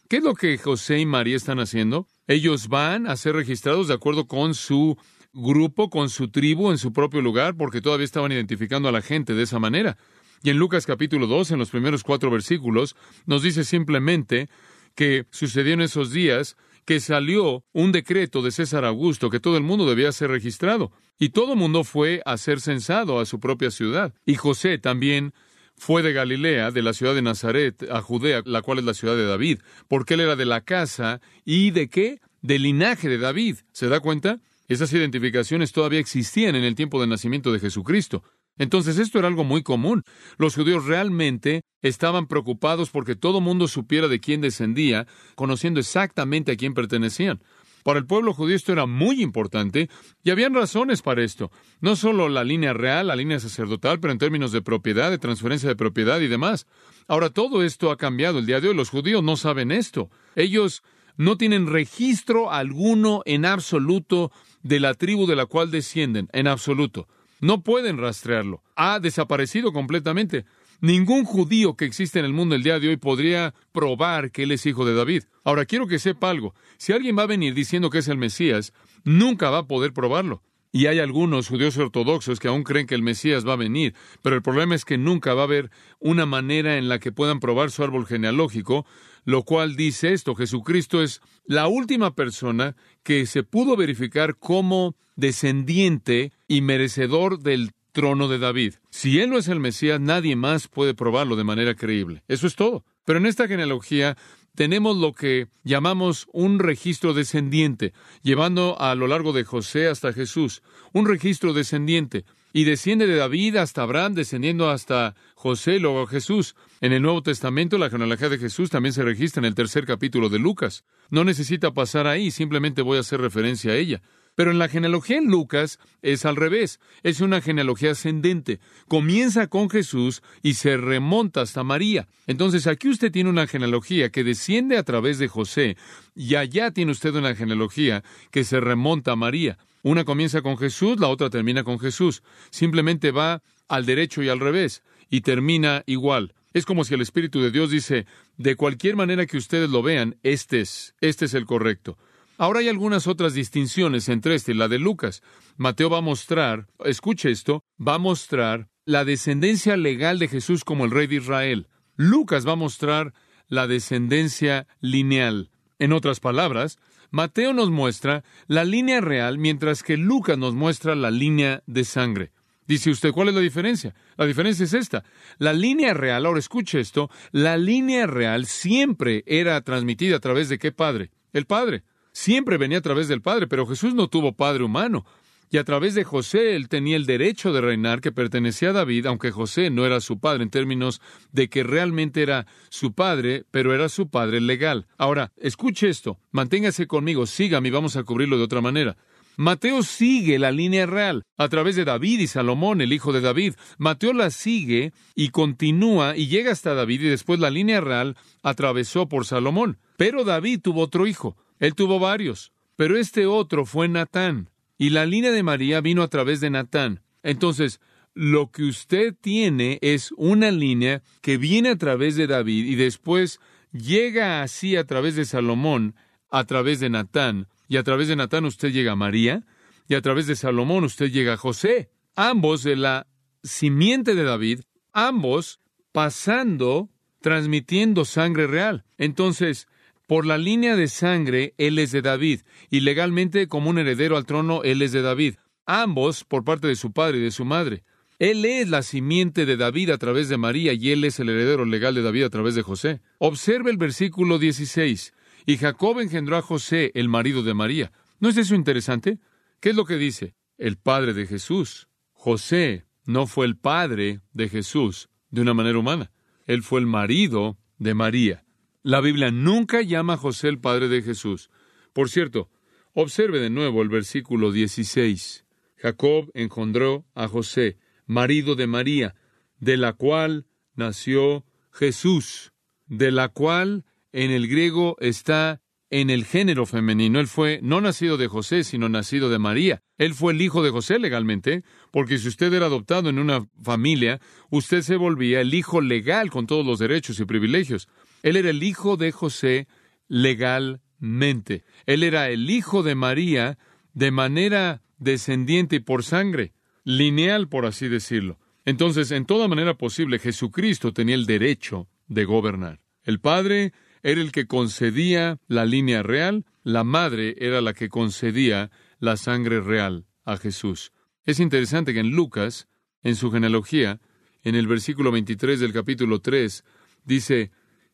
¿qué 0.09 0.19
es 0.19 0.23
lo 0.23 0.35
que 0.35 0.57
José 0.57 1.01
y 1.01 1.05
María 1.05 1.37
están 1.37 1.59
haciendo? 1.59 2.07
Ellos 2.29 2.69
van 2.69 3.09
a 3.09 3.17
ser 3.17 3.35
registrados 3.35 3.89
de 3.89 3.95
acuerdo 3.95 4.29
con 4.29 4.55
su 4.55 4.97
grupo, 5.33 5.91
con 5.91 6.11
su 6.11 6.31
tribu 6.31 6.71
en 6.71 6.79
su 6.79 6.93
propio 6.93 7.23
lugar, 7.23 7.57
porque 7.57 7.81
todavía 7.81 8.05
estaban 8.05 8.31
identificando 8.31 8.89
a 8.89 8.93
la 8.93 9.03
gente 9.03 9.35
de 9.35 9.43
esa 9.43 9.59
manera. 9.59 9.97
Y 10.45 10.51
en 10.51 10.59
Lucas 10.59 10.87
capítulo 10.87 11.27
2, 11.27 11.51
en 11.51 11.59
los 11.59 11.71
primeros 11.71 12.05
cuatro 12.05 12.31
versículos, 12.31 12.95
nos 13.27 13.43
dice 13.43 13.65
simplemente 13.65 14.49
que 14.95 15.27
sucedió 15.33 15.75
en 15.75 15.81
esos 15.81 16.13
días 16.13 16.57
que 16.85 17.01
salió 17.01 17.65
un 17.73 17.93
decreto 17.93 18.43
de 18.43 18.51
César 18.51 18.85
Augusto 18.85 19.31
que 19.31 19.41
todo 19.41 19.57
el 19.57 19.63
mundo 19.63 19.89
debía 19.89 20.13
ser 20.13 20.31
registrado. 20.31 20.93
Y 21.19 21.31
todo 21.31 21.53
el 21.53 21.59
mundo 21.59 21.85
fue 21.85 22.23
a 22.25 22.37
ser 22.37 22.61
censado 22.61 23.21
a 23.21 23.27
su 23.27 23.41
propia 23.41 23.71
ciudad. 23.71 24.15
Y 24.25 24.37
José 24.37 24.79
también 24.79 25.35
fue 25.77 26.03
de 26.03 26.13
Galilea, 26.13 26.71
de 26.71 26.83
la 26.83 26.93
ciudad 26.93 27.15
de 27.15 27.23
Nazaret, 27.23 27.87
a 27.91 28.03
Judea, 28.03 28.43
la 28.45 28.63
cual 28.63 28.79
es 28.79 28.85
la 28.85 28.95
ciudad 28.95 29.17
de 29.17 29.27
David, 29.27 29.61
porque 29.89 30.15
él 30.15 30.21
era 30.21 30.37
de 30.37 30.45
la 30.45 30.61
casa 30.61 31.21
y 31.45 31.71
de 31.71 31.89
qué? 31.89 32.21
Del 32.43 32.63
linaje 32.63 33.09
de 33.09 33.19
David. 33.19 33.57
¿Se 33.73 33.89
da 33.89 34.01
cuenta? 34.01 34.41
Esas 34.69 34.93
identificaciones 34.93 35.73
todavía 35.73 35.99
existían 35.99 36.55
en 36.55 36.65
el 36.65 36.75
tiempo 36.75 37.01
del 37.01 37.11
nacimiento 37.11 37.51
de 37.51 37.61
Jesucristo. 37.61 38.23
Entonces 38.61 38.99
esto 38.99 39.19
era 39.19 39.27
algo 39.27 39.43
muy 39.43 39.63
común. 39.63 40.05
Los 40.37 40.55
judíos 40.55 40.85
realmente 40.85 41.63
estaban 41.81 42.27
preocupados 42.27 42.91
porque 42.91 43.17
todo 43.17 43.41
mundo 43.41 43.67
supiera 43.69 44.07
de 44.07 44.21
quién 44.21 44.43
descendía, 44.43 45.07
conociendo 45.35 45.81
exactamente 45.81 46.53
a 46.53 46.57
quién 46.57 46.75
pertenecían. 46.75 47.41
Para 47.85 47.99
el 47.99 48.05
pueblo 48.05 48.35
judío 48.35 48.55
esto 48.55 48.73
era 48.73 48.85
muy 48.85 49.23
importante 49.23 49.89
y 50.23 50.29
habían 50.29 50.53
razones 50.53 51.01
para 51.01 51.25
esto. 51.25 51.51
No 51.81 51.97
solo 51.97 52.29
la 52.29 52.45
línea 52.45 52.75
real, 52.75 53.07
la 53.07 53.17
línea 53.17 53.41
sacerdotal, 53.41 53.99
pero 53.99 54.13
en 54.13 54.19
términos 54.19 54.53
de 54.53 54.61
propiedad, 54.61 55.11
de 55.11 55.17
transferencia 55.17 55.67
de 55.67 55.77
propiedad 55.77 56.21
y 56.21 56.29
demás. 56.29 56.67
Ahora 57.09 57.31
todo 57.31 57.63
esto 57.63 57.91
ha 57.91 57.97
cambiado. 57.97 58.41
El 58.41 58.47
día 58.47 58.61
de 58.61 58.69
hoy 58.69 58.75
los 58.75 58.91
judíos 58.91 59.23
no 59.23 59.39
saben 59.39 59.73
esto. 59.73 60.11
Ellos 60.37 60.83
no 61.17 61.39
tienen 61.39 61.67
registro 61.67 62.53
alguno 62.53 63.23
en 63.25 63.47
absoluto 63.47 64.31
de 64.63 64.81
la 64.81 64.93
tribu 64.93 65.27
de 65.27 65.37
la 65.37 65.47
cual 65.47 65.71
descienden, 65.71 66.29
en 66.35 66.47
absoluto. 66.47 67.09
No 67.41 67.63
pueden 67.63 67.99
rastrearlo. 67.99 68.63
Ha 68.77 69.01
desaparecido 69.01 69.73
completamente. 69.73 70.45
Ningún 70.83 71.25
judío 71.25 71.77
que 71.77 71.85
existe 71.85 72.19
en 72.19 72.25
el 72.25 72.33
mundo 72.33 72.55
el 72.55 72.63
día 72.63 72.79
de 72.79 72.89
hoy 72.89 72.97
podría 72.97 73.55
probar 73.73 74.31
que 74.31 74.45
él 74.45 74.53
es 74.53 74.65
hijo 74.67 74.85
de 74.85 74.95
David. 74.95 75.25
Ahora 75.45 75.67
quiero 75.67 75.87
que 75.87 75.99
sepa 75.99 76.31
algo. 76.31 76.55
Si 76.79 76.93
alguien 76.93 77.19
va 77.19 77.23
a 77.23 77.27
venir 77.27 77.55
diciendo 77.55 77.91
que 77.91 77.99
es 77.99 78.09
el 78.09 78.17
Mesías, 78.17 78.73
nunca 79.05 79.51
va 79.51 79.59
a 79.59 79.67
poder 79.67 79.93
probarlo. 79.93 80.43
Y 80.73 80.87
hay 80.87 81.01
algunos 81.01 81.49
judíos 81.49 81.77
ortodoxos 81.77 82.39
que 82.39 82.49
aún 82.49 82.63
creen 82.63 82.87
que 82.87 82.95
el 82.95 83.03
Mesías 83.03 83.47
va 83.47 83.55
a 83.55 83.57
venir, 83.57 83.95
pero 84.23 84.37
el 84.37 84.43
problema 84.43 84.75
es 84.75 84.85
que 84.85 84.99
nunca 84.99 85.35
va 85.35 85.43
a 85.43 85.45
haber 85.45 85.71
una 85.99 86.27
manera 86.27 86.79
en 86.79 86.89
la 86.89 87.01
que 87.01 87.11
puedan 87.11 87.41
probar 87.41 87.73
su 87.73 87.83
árbol 87.83 88.07
genealógico, 88.07 88.87
lo 89.25 89.43
cual 89.43 89.75
dice 89.75 90.13
esto, 90.13 90.35
Jesucristo 90.35 91.03
es 91.03 91.21
la 91.45 91.67
última 91.67 92.15
persona 92.15 92.77
que 93.03 93.27
se 93.27 93.43
pudo 93.43 93.77
verificar 93.77 94.37
como 94.37 94.95
descendiente 95.17 96.33
y 96.47 96.61
merecedor 96.61 97.41
del 97.41 97.73
trono 97.93 98.29
de 98.29 98.39
David. 98.39 98.75
Si 98.91 99.21
él 99.21 99.31
no 99.31 99.39
es 99.39 99.49
el 99.49 99.61
Mesías, 99.61 100.01
nadie 100.01 100.37
más 100.37 100.69
puede 100.69 100.95
probarlo 100.95 101.35
de 101.37 101.45
manera 101.45 101.75
creíble. 101.75 102.23
Eso 102.29 102.47
es 102.47 102.55
todo. 102.55 102.85
Pero 103.05 103.19
en 103.19 103.27
esta 103.27 103.49
genealogía 103.49 104.17
tenemos 104.61 104.99
lo 104.99 105.15
que 105.15 105.47
llamamos 105.65 106.27
un 106.35 106.59
registro 106.59 107.15
descendiente, 107.15 107.95
llevando 108.23 108.79
a 108.79 108.95
lo 108.95 109.07
largo 109.07 109.33
de 109.33 109.43
José 109.43 109.89
hasta 109.89 110.13
Jesús, 110.13 110.61
un 110.93 111.09
registro 111.09 111.55
descendiente, 111.55 112.27
y 112.53 112.65
desciende 112.65 113.07
de 113.07 113.17
David 113.17 113.57
hasta 113.57 113.81
Abraham, 113.81 114.13
descendiendo 114.13 114.69
hasta 114.69 115.15
José, 115.35 115.81
luego 115.81 116.07
Jesús. 116.07 116.57
En 116.83 116.93
el 116.93 117.01
Nuevo 117.01 117.23
Testamento, 117.23 117.79
la 117.79 117.89
genealogía 117.89 118.29
de 118.29 118.37
Jesús 118.37 118.69
también 118.69 118.93
se 118.93 119.03
registra 119.03 119.41
en 119.41 119.47
el 119.47 119.55
tercer 119.55 119.87
capítulo 119.87 120.29
de 120.29 120.39
Lucas. 120.39 120.85
No 121.09 121.25
necesita 121.25 121.73
pasar 121.73 122.07
ahí, 122.07 122.31
simplemente 122.31 122.83
voy 122.83 122.99
a 122.99 123.01
hacer 123.01 123.23
referencia 123.23 123.73
a 123.73 123.77
ella. 123.77 124.03
Pero 124.41 124.53
en 124.53 124.59
la 124.59 124.71
genealogía 124.71 125.19
en 125.19 125.27
Lucas 125.27 125.79
es 126.01 126.25
al 126.25 126.35
revés, 126.35 126.81
es 127.03 127.21
una 127.21 127.43
genealogía 127.43 127.91
ascendente. 127.91 128.59
Comienza 128.89 129.49
con 129.49 129.69
Jesús 129.69 130.23
y 130.43 130.55
se 130.55 130.79
remonta 130.79 131.43
hasta 131.43 131.63
María. 131.63 132.09
Entonces 132.27 132.67
aquí 132.67 132.89
usted 132.89 133.13
tiene 133.13 133.29
una 133.29 133.47
genealogía 133.47 134.09
que 134.09 134.25
desciende 134.25 134.79
a 134.79 134.83
través 134.83 135.19
de 135.19 135.29
José 135.29 135.77
y 136.15 136.37
allá 136.37 136.71
tiene 136.71 136.93
usted 136.93 137.15
una 137.17 137.35
genealogía 137.35 138.03
que 138.31 138.45
se 138.45 138.61
remonta 138.61 139.13
a 139.13 139.17
María. 139.17 139.59
Una 139.83 140.05
comienza 140.05 140.41
con 140.41 140.57
Jesús, 140.57 140.99
la 140.99 141.09
otra 141.09 141.29
termina 141.29 141.63
con 141.63 141.79
Jesús. 141.79 142.23
Simplemente 142.49 143.11
va 143.11 143.43
al 143.69 143.85
derecho 143.85 144.23
y 144.23 144.31
al 144.31 144.41
revés 144.41 144.83
y 145.11 145.21
termina 145.21 145.83
igual. 145.85 146.33
Es 146.55 146.65
como 146.65 146.85
si 146.85 146.95
el 146.95 147.03
Espíritu 147.03 147.43
de 147.43 147.51
Dios 147.51 147.71
dice, 147.71 148.07
de 148.39 148.57
cualquier 148.57 148.97
manera 148.97 149.27
que 149.27 149.37
ustedes 149.37 149.69
lo 149.69 149.83
vean, 149.83 150.17
este 150.23 150.63
es, 150.63 150.95
este 151.03 151.27
es 151.27 151.35
el 151.35 151.45
correcto. 151.45 151.99
Ahora 152.41 152.61
hay 152.61 152.71
algunas 152.71 153.07
otras 153.07 153.35
distinciones 153.35 154.09
entre 154.09 154.35
este 154.35 154.53
y 154.53 154.55
la 154.55 154.67
de 154.67 154.79
Lucas. 154.79 155.23
Mateo 155.59 155.91
va 155.91 155.99
a 155.99 156.01
mostrar, 156.01 156.69
escuche 156.87 157.31
esto, 157.31 157.63
va 157.79 157.97
a 157.97 157.99
mostrar 157.99 158.71
la 158.87 159.05
descendencia 159.05 159.77
legal 159.77 160.19
de 160.19 160.27
Jesús 160.27 160.65
como 160.65 160.87
el 160.87 160.91
rey 160.91 161.07
de 161.07 161.17
Israel. 161.17 161.69
Lucas 161.97 162.49
va 162.49 162.53
a 162.53 162.57
mostrar 162.57 163.13
la 163.49 163.67
descendencia 163.67 164.67
lineal. 164.81 165.51
En 165.79 165.93
otras 165.93 166.19
palabras, 166.19 166.79
Mateo 167.11 167.53
nos 167.53 167.69
muestra 167.69 168.25
la 168.47 168.65
línea 168.65 169.03
real, 169.03 169.37
mientras 169.37 169.83
que 169.83 169.99
Lucas 169.99 170.39
nos 170.39 170.55
muestra 170.55 170.95
la 170.95 171.11
línea 171.11 171.63
de 171.67 171.85
sangre. 171.85 172.33
Dice 172.67 172.89
usted, 172.89 173.13
¿cuál 173.13 173.29
es 173.29 173.35
la 173.35 173.43
diferencia? 173.43 173.95
La 174.17 174.25
diferencia 174.25 174.65
es 174.65 174.73
esta. 174.73 175.05
La 175.37 175.53
línea 175.53 175.93
real, 175.93 176.25
ahora 176.25 176.39
escuche 176.39 176.81
esto, 176.81 177.11
la 177.33 177.59
línea 177.59 178.07
real 178.07 178.47
siempre 178.47 179.25
era 179.27 179.61
transmitida 179.61 180.17
a 180.17 180.21
través 180.21 180.49
de 180.49 180.59
qué 180.59 180.73
padre? 180.73 181.11
El 181.35 181.45
Padre 181.45 181.85
siempre 182.21 182.59
venía 182.59 182.79
a 182.79 182.83
través 182.83 183.09
del 183.09 183.23
Padre, 183.23 183.47
pero 183.47 183.67
Jesús 183.67 183.95
no 183.95 184.09
tuvo 184.09 184.33
Padre 184.33 184.65
humano. 184.65 185.07
Y 185.53 185.59
a 185.59 185.65
través 185.65 185.95
de 185.95 186.05
José 186.05 186.55
él 186.55 186.69
tenía 186.69 186.97
el 186.97 187.07
derecho 187.07 187.53
de 187.53 187.61
reinar 187.61 188.01
que 188.01 188.13
pertenecía 188.13 188.71
a 188.71 188.75
David, 188.75 189.07
aunque 189.07 189.33
José 189.33 189.71
no 189.71 189.85
era 189.85 190.01
su 190.01 190.21
padre 190.21 190.45
en 190.45 190.51
términos 190.51 191.01
de 191.33 191.49
que 191.49 191.65
realmente 191.65 192.23
era 192.23 192.47
su 192.69 192.93
padre, 192.93 193.45
pero 193.51 193.75
era 193.75 193.89
su 193.89 194.11
padre 194.11 194.41
legal. 194.41 194.87
Ahora, 194.97 195.33
escuche 195.39 195.89
esto, 195.89 196.21
manténgase 196.31 196.87
conmigo, 196.87 197.27
sígame 197.27 197.67
y 197.67 197.73
vamos 197.73 197.97
a 197.97 198.05
cubrirlo 198.05 198.39
de 198.39 198.45
otra 198.45 198.61
manera. 198.61 198.97
Mateo 199.37 199.83
sigue 199.83 200.39
la 200.39 200.53
línea 200.53 200.87
real 200.87 201.25
a 201.37 201.49
través 201.49 201.75
de 201.75 201.85
David 201.85 202.21
y 202.21 202.27
Salomón, 202.29 202.81
el 202.81 202.93
hijo 202.93 203.13
de 203.13 203.23
David. 203.23 203.55
Mateo 203.79 204.13
la 204.13 204.31
sigue 204.31 204.93
y 205.17 205.31
continúa 205.31 206.17
y 206.17 206.29
llega 206.29 206.53
hasta 206.53 206.75
David 206.75 207.01
y 207.01 207.09
después 207.09 207.41
la 207.41 207.51
línea 207.51 207.81
real 207.81 208.17
atravesó 208.45 209.09
por 209.09 209.25
Salomón. 209.27 209.79
Pero 209.97 210.23
David 210.23 210.61
tuvo 210.63 210.83
otro 210.83 211.09
hijo. 211.09 211.37
Él 211.61 211.75
tuvo 211.75 212.01
varios. 212.01 212.53
Pero 212.75 212.97
este 212.97 213.27
otro 213.27 213.65
fue 213.65 213.87
Natán. 213.89 214.51
Y 214.77 214.91
la 214.91 215.07
línea 215.07 215.31
de 215.31 215.43
María 215.43 215.81
vino 215.81 216.03
a 216.03 216.09
través 216.09 216.41
de 216.41 216.51
Natán. 216.51 217.03
Entonces, 217.23 217.81
lo 218.15 218.51
que 218.51 218.65
usted 218.65 219.15
tiene 219.21 219.79
es 219.83 220.13
una 220.17 220.51
línea 220.51 221.03
que 221.21 221.37
viene 221.37 221.69
a 221.69 221.77
través 221.77 222.17
de 222.17 222.27
David 222.27 222.67
y 222.67 222.75
después 222.75 223.39
llega 223.73 224.43
así 224.43 224.77
a 224.77 224.85
través 224.85 225.15
de 225.17 225.25
Salomón, 225.25 225.95
a 226.31 226.45
través 226.45 226.81
de 226.81 226.91
Natán, 226.91 227.47
y 227.69 227.77
a 227.77 227.83
través 227.83 228.09
de 228.09 228.17
Natán 228.17 228.45
usted 228.45 228.73
llega 228.73 228.93
a 228.93 228.97
María, 228.97 229.47
y 229.89 229.95
a 229.95 230.01
través 230.01 230.27
de 230.27 230.37
Salomón 230.37 230.85
usted 230.85 231.11
llega 231.11 231.35
a 231.35 231.37
José, 231.37 231.91
ambos 232.17 232.63
de 232.63 232.77
la 232.77 233.07
simiente 233.43 234.15
de 234.15 234.25
David, 234.25 234.61
ambos 234.93 235.61
pasando, 235.93 236.91
transmitiendo 237.21 238.05
sangre 238.05 238.47
real. 238.47 238.85
Entonces, 238.99 239.69
por 240.11 240.27
la 240.27 240.39
línea 240.39 240.75
de 240.75 240.89
sangre, 240.89 241.55
él 241.57 241.79
es 241.79 241.93
de 241.93 242.03
David, 242.03 242.41
y 242.69 242.81
legalmente 242.81 243.47
como 243.47 243.71
un 243.71 243.79
heredero 243.79 244.17
al 244.17 244.27
trono, 244.27 244.65
él 244.65 244.83
es 244.83 244.91
de 244.91 245.03
David. 245.03 245.37
Ambos 245.67 246.25
por 246.25 246.43
parte 246.43 246.67
de 246.67 246.75
su 246.75 246.91
padre 246.91 247.19
y 247.19 247.21
de 247.21 247.31
su 247.31 247.45
madre. 247.45 247.85
Él 248.19 248.45
es 248.45 248.69
la 248.69 248.83
simiente 248.83 249.47
de 249.47 249.57
David 249.57 249.91
a 249.91 249.99
través 249.99 250.29
de 250.29 250.37
María 250.37 250.73
y 250.73 250.91
él 250.91 251.05
es 251.05 251.21
el 251.21 251.29
heredero 251.29 251.65
legal 251.65 251.95
de 251.95 252.03
David 252.03 252.25
a 252.25 252.29
través 252.29 252.57
de 252.57 252.63
José. 252.63 253.01
Observe 253.19 253.71
el 253.71 253.77
versículo 253.77 254.41
16. 254.41 255.13
Y 255.47 255.59
Jacob 255.59 256.01
engendró 256.01 256.37
a 256.39 256.43
José, 256.43 256.91
el 256.95 257.09
marido 257.09 257.45
de 257.45 257.55
María. 257.55 257.93
¿No 258.19 258.29
es 258.29 258.37
eso 258.37 258.57
interesante? 258.57 259.21
¿Qué 259.61 259.71
es 259.71 259.77
lo 259.77 259.85
que 259.85 259.95
dice? 259.95 260.35
El 260.59 260.77
padre 260.77 261.15
de 261.15 261.29
Jesús. 261.29 261.87
José 262.11 262.85
no 263.05 263.29
fue 263.29 263.47
el 263.47 263.57
padre 263.57 264.23
de 264.33 264.49
Jesús 264.49 265.09
de 265.31 265.43
una 265.43 265.55
manera 265.55 265.79
humana. 265.79 266.11
Él 266.47 266.65
fue 266.65 266.81
el 266.81 266.87
marido 266.87 267.59
de 267.79 267.95
María. 267.95 268.45
La 268.83 269.03
Biblia 269.03 269.31
nunca 269.31 269.83
llama 269.83 270.15
a 270.15 270.17
José 270.17 270.49
el 270.49 270.59
padre 270.59 270.89
de 270.89 271.03
Jesús. 271.03 271.51
Por 271.93 272.09
cierto, 272.09 272.49
observe 272.95 273.39
de 273.39 273.51
nuevo 273.51 273.83
el 273.83 273.91
versículo 273.91 274.53
16. 274.53 275.45
Jacob 275.77 276.31
engendró 276.33 277.05
a 277.15 277.29
José, 277.29 277.77
marido 278.07 278.55
de 278.55 278.67
María, 278.67 279.15
de 279.59 279.77
la 279.77 279.93
cual 279.93 280.47
nació 280.75 281.45
Jesús, 281.71 282.53
de 282.87 283.11
la 283.11 283.29
cual 283.29 283.85
en 284.13 284.31
el 284.31 284.49
griego 284.49 284.97
está 285.01 285.61
en 285.91 286.09
el 286.09 286.25
género 286.25 286.65
femenino. 286.65 287.21
Él 287.21 287.27
fue 287.27 287.61
no 287.63 287.83
nacido 287.83 288.17
de 288.17 288.29
José, 288.29 288.65
sino 288.65 288.89
nacido 288.89 289.29
de 289.29 289.39
María. 289.39 289.83
Él 289.99 290.15
fue 290.15 290.33
el 290.33 290.41
hijo 290.41 290.63
de 290.63 290.71
José 290.71 290.99
legalmente, 290.99 291.65
porque 291.91 292.17
si 292.17 292.29
usted 292.29 292.51
era 292.55 292.67
adoptado 292.67 293.11
en 293.11 293.19
una 293.19 293.47
familia, 293.63 294.21
usted 294.49 294.81
se 294.81 294.97
volvía 294.97 295.43
el 295.43 295.53
hijo 295.53 295.83
legal 295.83 296.31
con 296.31 296.47
todos 296.47 296.65
los 296.65 296.79
derechos 296.79 297.21
y 297.21 297.27
privilegios. 297.27 297.89
Él 298.23 298.37
era 298.37 298.51
el 298.51 298.63
hijo 298.63 298.97
de 298.97 299.13
José 299.13 299.69
legalmente. 300.09 301.65
Él 301.87 302.03
era 302.03 302.29
el 302.29 302.51
hijo 302.51 302.83
de 302.83 302.95
María 302.95 303.59
de 303.95 304.11
manera 304.11 304.83
descendiente 304.99 305.77
y 305.77 305.81
por 305.81 306.05
sangre 306.05 306.53
lineal, 306.85 307.49
por 307.49 307.67
así 307.67 307.89
decirlo. 307.89 308.39
Entonces, 308.65 309.11
en 309.11 309.27
toda 309.27 309.49
manera 309.49 309.75
posible, 309.75 310.19
Jesucristo 310.19 310.93
tenía 310.93 311.15
el 311.15 311.27
derecho 311.27 311.89
de 312.07 312.25
gobernar. 312.25 312.81
El 313.05 313.21
Padre 313.21 313.73
era 314.03 314.21
el 314.21 314.33
que 314.33 314.47
concedía 314.47 315.39
la 315.49 315.65
línea 315.65 316.03
real, 316.03 316.45
la 316.63 316.85
Madre 316.85 317.37
era 317.39 317.61
la 317.61 317.73
que 317.75 317.89
concedía 317.89 318.71
la 318.99 319.17
sangre 319.17 319.61
real 319.61 320.07
a 320.25 320.37
Jesús. 320.37 320.93
Es 321.25 321.41
interesante 321.41 321.95
que 321.95 322.01
en 322.01 322.11
Lucas, 322.11 322.69
en 323.03 323.17
su 323.17 323.31
genealogía, 323.31 324.01
en 324.43 324.55
el 324.55 324.67
versículo 324.67 325.11
23 325.11 325.61
del 325.61 325.73
capítulo 325.73 326.21
3, 326.21 326.65
dice 327.05 327.51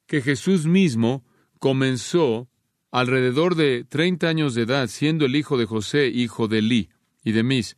que 0.06 0.22
Jesús 0.22 0.66
mismo 0.66 1.24
comenzó 1.58 2.48
alrededor 2.90 3.54
de 3.54 3.84
30 3.84 4.28
años 4.28 4.54
de 4.54 4.62
edad, 4.62 4.88
siendo 4.88 5.26
el 5.26 5.36
hijo 5.36 5.58
de 5.58 5.66
José, 5.66 6.08
hijo 6.08 6.48
de 6.48 6.58
Elí 6.58 6.88
y 7.24 7.32
de 7.32 7.42
Mis, 7.42 7.76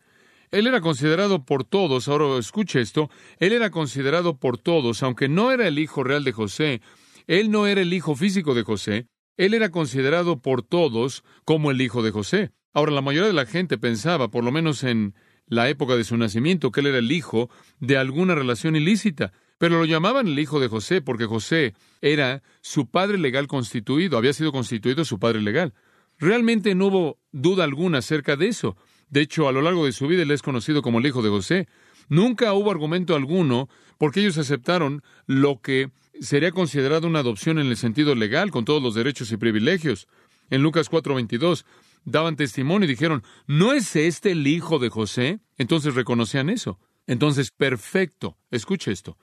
él 0.51 0.67
era 0.67 0.81
considerado 0.81 1.45
por 1.45 1.65
todos, 1.65 2.09
ahora 2.09 2.39
escuche 2.39 2.81
esto, 2.81 3.11
él 3.39 3.53
era 3.53 3.71
considerado 3.71 4.39
por 4.39 4.59
todos, 4.59 5.03
aunque 5.03 5.29
no 5.29 5.53
era 5.53 5.69
el 5.69 5.79
hijo 5.79 6.05
real 6.05 6.25
de 6.25 6.33
José, 6.33 6.81
él 7.27 7.51
no 7.51 7.67
era 7.67 7.83
el 7.83 7.93
hijo 7.93 8.15
físico 8.17 8.55
de 8.55 8.63
José, 8.63 9.07
él 9.37 9.55
era 9.55 9.71
considerado 9.71 10.41
por 10.41 10.63
todos 10.63 11.23
como 11.45 11.71
el 11.71 11.81
hijo 11.81 12.03
de 12.03 12.11
José. 12.11 12.51
Ahora, 12.73 12.93
la 12.93 13.03
mayoría 13.03 13.29
de 13.29 13.35
la 13.35 13.47
gente 13.47 13.79
pensaba, 13.79 14.31
por 14.31 14.45
lo 14.45 14.53
menos 14.53 14.85
en 14.85 15.15
la 15.47 15.69
época 15.69 15.97
de 15.97 16.05
su 16.05 16.17
nacimiento, 16.17 16.71
que 16.71 16.81
él 16.81 16.87
era 16.89 16.99
el 16.99 17.13
hijo 17.13 17.51
de 17.79 17.97
alguna 17.97 18.35
relación 18.35 18.75
ilícita, 18.77 19.33
pero 19.59 19.79
lo 19.79 19.85
llamaban 19.85 20.29
el 20.29 20.39
hijo 20.39 20.61
de 20.61 20.69
José 20.69 21.03
porque 21.03 21.27
José 21.27 21.75
era 22.01 22.43
su 22.61 22.87
padre 22.87 23.19
legal 23.19 23.47
constituido, 23.49 24.17
había 24.17 24.33
sido 24.33 24.53
constituido 24.53 25.05
su 25.05 25.19
padre 25.19 25.43
legal. 25.43 25.75
Realmente 26.19 26.75
no 26.75 26.87
hubo 26.87 27.19
duda 27.33 27.65
alguna 27.65 27.99
acerca 27.99 28.37
de 28.37 28.49
eso. 28.49 28.77
De 29.11 29.21
hecho, 29.21 29.49
a 29.49 29.53
lo 29.53 29.63
largo 29.63 29.87
de 29.87 29.93
su 29.93 30.07
vida 30.07 30.23
él 30.23 30.31
es 30.31 30.43
conocido 30.43 30.83
como 30.83 30.99
el 30.99 31.07
hijo 31.07 31.23
de 31.23 31.29
José. 31.29 31.69
Nunca 32.09 32.53
hubo 32.55 32.71
argumento 32.71 33.15
alguno 33.15 33.69
porque 33.99 34.21
ellos 34.21 34.39
aceptaron 34.39 35.03
lo 35.27 35.61
que 35.61 35.91
sería 36.21 36.53
considerado 36.53 37.07
una 37.07 37.21
adopción 37.21 37.59
en 37.59 37.67
el 37.67 37.77
sentido 37.77 38.15
legal, 38.15 38.51
con 38.51 38.65
todos 38.65 38.83
los 38.83 38.95
derechos 38.95 39.31
y 39.33 39.37
privilegios. 39.37 40.09
En 40.51 40.63
Lucas 40.63 40.91
4:22 40.91 41.65
daban 42.05 42.37
testimonio 42.37 42.87
y 42.87 42.91
dijeron, 42.91 43.23
¿no 43.47 43.73
es 43.73 43.95
este 43.97 44.33
el 44.33 44.47
hijo 44.47 44.79
de 44.79 44.89
José? 44.89 45.41
Entonces 45.57 45.95
reconocían 45.95 46.49
eso. 46.49 46.79
Entonces, 47.07 47.51
perfecto. 47.51 48.37
Escuche 48.51 48.93
esto. 48.93 49.17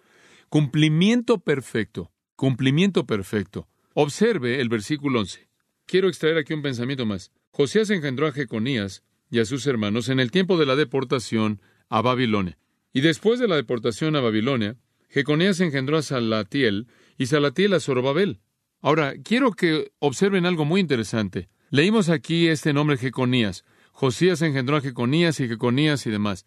Cumplimiento 0.50 1.40
perfecto. 1.40 2.12
Cumplimiento 2.36 3.06
perfecto. 3.06 3.68
Observe 3.94 4.62
el 4.62 4.70
versículo 4.70 5.22
11. 5.22 5.48
Quiero 5.86 6.08
extraer 6.08 6.38
aquí 6.38 6.54
un 6.54 6.62
pensamiento 6.62 7.06
más. 7.06 7.32
Josías 7.52 7.90
engendró 7.90 8.28
a 8.28 8.32
Jeconías 8.32 9.04
y 9.30 9.40
a 9.40 9.46
sus 9.46 9.66
hermanos 9.68 10.10
en 10.10 10.20
el 10.20 10.32
tiempo 10.32 10.58
de 10.58 10.66
la 10.66 10.76
deportación 10.76 11.62
a 11.90 12.02
Babilonia. 12.02 12.58
Y 12.94 13.02
después 13.02 13.40
de 13.40 13.48
la 13.48 13.56
deportación 13.56 14.16
a 14.16 14.22
Babilonia, 14.22 14.78
Jeconías 15.10 15.60
engendró 15.60 15.98
a 15.98 16.02
Salatiel 16.02 16.88
y 17.18 17.26
Salatiel 17.26 17.74
a 17.74 17.80
Zorobabel. 17.80 18.40
Ahora, 18.82 19.16
quiero 19.24 19.52
que 19.52 19.92
observen 20.00 20.46
algo 20.46 20.64
muy 20.64 20.80
interesante. 20.80 21.50
Leímos 21.70 22.10
aquí 22.10 22.48
este 22.48 22.72
nombre 22.72 22.98
Jeconías. 22.98 23.66
Josías 23.92 24.42
engendró 24.42 24.78
a 24.78 24.82
Jeconías 24.82 25.40
y 25.40 25.48
Jeconías 25.48 26.06
y 26.06 26.12
demás. 26.12 26.46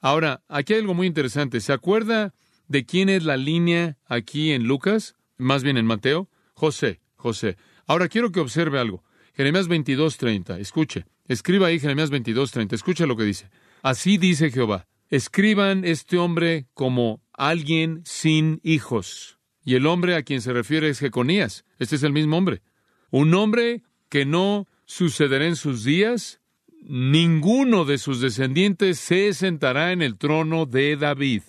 Ahora, 0.00 0.42
aquí 0.48 0.74
hay 0.74 0.80
algo 0.80 0.94
muy 0.94 1.06
interesante. 1.06 1.60
¿Se 1.60 1.72
acuerda 1.72 2.32
de 2.70 2.86
quién 2.86 3.08
es 3.08 3.24
la 3.24 3.36
línea 3.36 3.98
aquí 4.06 4.52
en 4.52 4.62
Lucas? 4.62 5.16
Más 5.38 5.64
bien 5.64 5.76
en 5.76 5.86
Mateo. 5.86 6.30
José, 6.54 7.00
José. 7.16 7.56
Ahora 7.84 8.08
quiero 8.08 8.30
que 8.30 8.38
observe 8.38 8.78
algo. 8.78 9.02
Jeremías 9.34 9.66
22:30. 9.68 10.60
Escuche. 10.60 11.04
Escriba 11.26 11.66
ahí 11.66 11.80
Jeremías 11.80 12.10
22:30. 12.12 12.74
Escucha 12.74 13.06
lo 13.06 13.16
que 13.16 13.24
dice. 13.24 13.50
Así 13.82 14.18
dice 14.18 14.52
Jehová. 14.52 14.86
Escriban 15.08 15.84
este 15.84 16.16
hombre 16.16 16.68
como 16.72 17.20
alguien 17.32 18.02
sin 18.04 18.60
hijos. 18.62 19.40
Y 19.64 19.74
el 19.74 19.86
hombre 19.86 20.14
a 20.14 20.22
quien 20.22 20.40
se 20.40 20.52
refiere 20.52 20.88
es 20.88 21.00
Jeconías. 21.00 21.64
Este 21.80 21.96
es 21.96 22.04
el 22.04 22.12
mismo 22.12 22.38
hombre. 22.38 22.62
Un 23.10 23.34
hombre 23.34 23.82
que 24.08 24.24
no 24.24 24.68
sucederá 24.84 25.44
en 25.44 25.56
sus 25.56 25.82
días. 25.82 26.40
Ninguno 26.82 27.84
de 27.84 27.98
sus 27.98 28.20
descendientes 28.20 29.00
se 29.00 29.34
sentará 29.34 29.90
en 29.90 30.02
el 30.02 30.16
trono 30.18 30.66
de 30.66 30.96
David. 30.96 31.42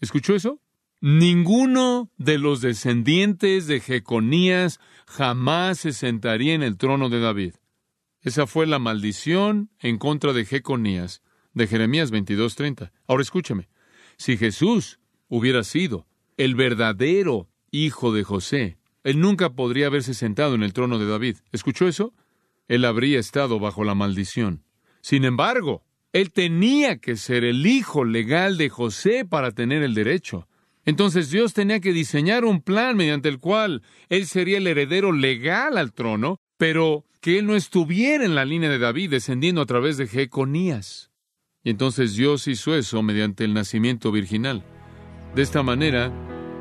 ¿Escuchó 0.00 0.34
eso? 0.34 0.60
Ninguno 1.00 2.10
de 2.16 2.38
los 2.38 2.60
descendientes 2.60 3.66
de 3.66 3.80
Jeconías 3.80 4.80
jamás 5.06 5.78
se 5.78 5.92
sentaría 5.92 6.54
en 6.54 6.62
el 6.62 6.76
trono 6.76 7.08
de 7.08 7.20
David. 7.20 7.54
Esa 8.20 8.46
fue 8.46 8.66
la 8.66 8.78
maldición 8.78 9.70
en 9.78 9.98
contra 9.98 10.32
de 10.32 10.44
Jeconías 10.44 11.22
de 11.54 11.66
Jeremías 11.66 12.10
22:30. 12.10 12.92
Ahora 13.06 13.22
escúchame. 13.22 13.68
Si 14.16 14.36
Jesús 14.36 14.98
hubiera 15.28 15.62
sido 15.62 16.06
el 16.36 16.54
verdadero 16.54 17.48
hijo 17.70 18.12
de 18.12 18.24
José, 18.24 18.78
él 19.04 19.20
nunca 19.20 19.54
podría 19.54 19.86
haberse 19.86 20.14
sentado 20.14 20.54
en 20.54 20.62
el 20.62 20.72
trono 20.72 20.98
de 20.98 21.06
David. 21.06 21.36
¿Escuchó 21.52 21.86
eso? 21.86 22.12
Él 22.66 22.84
habría 22.84 23.18
estado 23.18 23.60
bajo 23.60 23.84
la 23.84 23.94
maldición. 23.94 24.64
Sin 25.00 25.24
embargo, 25.24 25.84
él 26.12 26.32
tenía 26.32 26.98
que 26.98 27.16
ser 27.16 27.44
el 27.44 27.66
hijo 27.66 28.04
legal 28.04 28.56
de 28.56 28.68
José 28.68 29.24
para 29.24 29.52
tener 29.52 29.82
el 29.82 29.94
derecho. 29.94 30.48
Entonces 30.84 31.30
Dios 31.30 31.52
tenía 31.52 31.80
que 31.80 31.92
diseñar 31.92 32.44
un 32.44 32.62
plan 32.62 32.96
mediante 32.96 33.28
el 33.28 33.38
cual 33.38 33.82
él 34.08 34.26
sería 34.26 34.58
el 34.58 34.66
heredero 34.66 35.12
legal 35.12 35.76
al 35.76 35.92
trono, 35.92 36.40
pero 36.56 37.04
que 37.20 37.38
él 37.38 37.46
no 37.46 37.56
estuviera 37.56 38.24
en 38.24 38.34
la 38.34 38.44
línea 38.44 38.70
de 38.70 38.78
David 38.78 39.10
descendiendo 39.10 39.60
a 39.60 39.66
través 39.66 39.96
de 39.98 40.06
Jeconías. 40.06 41.10
Y 41.62 41.70
entonces 41.70 42.14
Dios 42.14 42.48
hizo 42.48 42.74
eso 42.74 43.02
mediante 43.02 43.44
el 43.44 43.52
nacimiento 43.52 44.10
virginal. 44.12 44.64
De 45.34 45.42
esta 45.42 45.62
manera, 45.62 46.10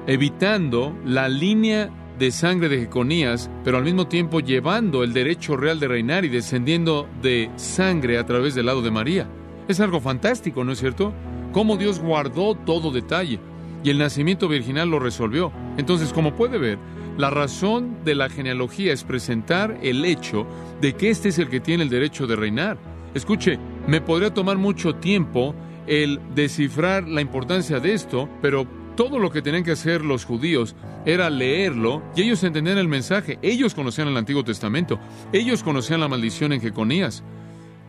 evitando 0.07 0.97
la 1.05 1.29
línea 1.29 1.89
de 2.17 2.32
sangre 2.32 2.69
de 2.69 2.80
Jeconías, 2.80 3.49
pero 3.63 3.77
al 3.77 3.84
mismo 3.84 4.08
tiempo 4.08 4.39
llevando 4.39 5.03
el 5.03 5.13
derecho 5.13 5.56
real 5.56 5.80
de 5.80 5.88
reinar 5.88 6.25
y 6.25 6.30
descendiendo 6.30 7.08
de 7.21 7.51
sangre 7.56 8.17
a 8.17 8.25
través 8.25 8.56
del 8.56 8.65
lado 8.65 8.82
de 8.82 8.91
María. 8.91 9.27
Es 9.67 9.80
algo 9.80 9.99
fantástico, 9.99 10.63
¿no 10.63 10.71
es 10.71 10.80
cierto? 10.80 11.13
Cómo 11.51 11.77
Dios 11.77 11.99
guardó 11.99 12.56
todo 12.56 12.91
detalle 12.91 13.39
y 13.84 13.89
el 13.89 13.97
nacimiento 13.97 14.47
virginal 14.47 14.89
lo 14.89 14.99
resolvió. 14.99 15.51
Entonces, 15.77 16.13
como 16.13 16.36
puede 16.36 16.58
ver, 16.58 16.80
la 17.17 17.30
razón 17.30 17.97
de 18.03 18.15
la 18.15 18.30
genealogía 18.30 18.93
es 18.93 19.03
presentar 19.03 19.77
el 19.82 20.06
hecho 20.06 20.45
de 20.82 20.93
que 20.93 21.10
este 21.10 21.30
es 21.30 21.39
el 21.39 21.49
que 21.49 21.60
tiene 21.60 21.84
el 21.84 21.89
derecho 21.89 22.27
de 22.27 22.36
reinar. 22.36 22.77
Escuche, 23.13 23.58
me 23.88 24.01
podría 24.01 24.34
tomar 24.34 24.58
mucho 24.58 24.95
tiempo 24.95 25.56
el 25.88 26.19
descifrar 26.36 27.08
la 27.08 27.21
importancia 27.21 27.80
de 27.80 27.93
esto, 27.93 28.30
pero 28.41 28.67
todo 28.97 29.19
lo 29.19 29.31
que 29.31 29.41
tenían 29.41 29.63
que 29.63 29.71
hacer 29.71 30.03
los 30.03 30.25
judíos 30.25 30.75
era 31.05 31.29
leerlo 31.29 32.01
y 32.15 32.23
ellos 32.23 32.43
entendían 32.43 32.79
el 32.79 32.89
mensaje. 32.89 33.39
Ellos 33.41 33.73
conocían 33.73 34.10
el 34.10 34.17
Antiguo 34.17 34.43
Testamento, 34.43 34.99
ellos 35.31 35.63
conocían 35.63 36.01
la 36.01 36.10
maldición 36.10 36.51
en 36.51 36.60
Jeconías, 36.60 37.23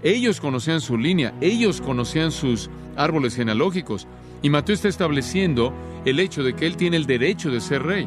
ellos 0.05 0.41
conocían 0.41 0.81
su 0.81 0.97
línea, 0.97 1.35
ellos 1.41 1.81
conocían 1.81 2.31
sus 2.31 2.71
árboles 2.95 3.35
genealógicos. 3.35 4.07
Y 4.43 4.51
Mateo 4.51 4.75
está 4.75 4.89
estableciendo 4.89 5.73
el 6.05 6.21
hecho 6.21 6.45
de 6.45 6.55
que 6.55 6.67
él 6.67 6.77
tiene 6.77 6.99
el 6.99 7.07
derecho 7.07 7.51
de 7.51 7.61
ser 7.61 7.83
rey. 7.83 8.07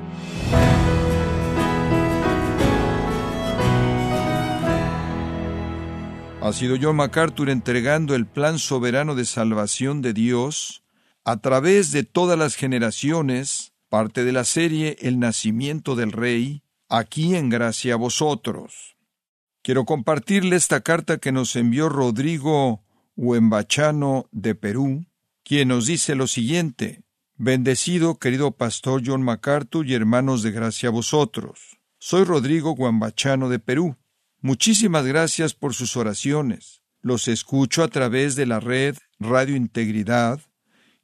Ha 6.41 6.53
sido 6.53 6.77
John 6.81 6.95
MacArthur 6.95 7.49
entregando 7.49 8.15
el 8.15 8.25
plan 8.25 8.59
soberano 8.59 9.15
de 9.15 9.25
salvación 9.25 10.01
de 10.01 10.13
Dios 10.13 10.80
a 11.23 11.38
través 11.38 11.91
de 11.91 12.03
todas 12.03 12.38
las 12.38 12.55
generaciones, 12.55 13.73
parte 13.89 14.23
de 14.23 14.31
la 14.31 14.43
serie 14.43 14.97
El 15.01 15.19
nacimiento 15.19 15.95
del 15.95 16.12
rey, 16.12 16.63
aquí 16.89 17.36
en 17.36 17.49
gracia 17.49 17.93
a 17.93 17.97
vosotros. 17.97 18.97
Quiero 19.62 19.86
compartirle 19.86 20.55
esta 20.55 20.81
carta 20.81 21.17
que 21.17 21.31
nos 21.31 21.55
envió 21.55 21.88
Rodrigo 21.89 22.84
Huembachano 23.15 24.27
de 24.31 24.55
Perú, 24.55 25.05
quien 25.43 25.67
nos 25.67 25.86
dice 25.86 26.15
lo 26.15 26.27
siguiente. 26.27 27.03
Bendecido, 27.36 28.17
querido 28.17 28.51
pastor 28.51 29.01
John 29.05 29.21
MacArthur 29.21 29.86
y 29.88 29.93
hermanos 29.93 30.43
de 30.43 30.51
gracia 30.51 30.89
a 30.89 30.91
vosotros. 30.91 31.79
Soy 31.99 32.23
Rodrigo 32.23 32.71
Guambachano 32.71 33.49
de 33.49 33.60
Perú. 33.60 33.95
Muchísimas 34.41 35.05
gracias 35.05 35.53
por 35.53 35.75
sus 35.75 35.95
oraciones. 35.97 36.81
Los 37.01 37.27
escucho 37.27 37.84
a 37.84 37.88
través 37.88 38.36
de 38.36 38.47
la 38.47 38.60
red 38.60 38.97
Radio 39.19 39.55
Integridad, 39.55 40.41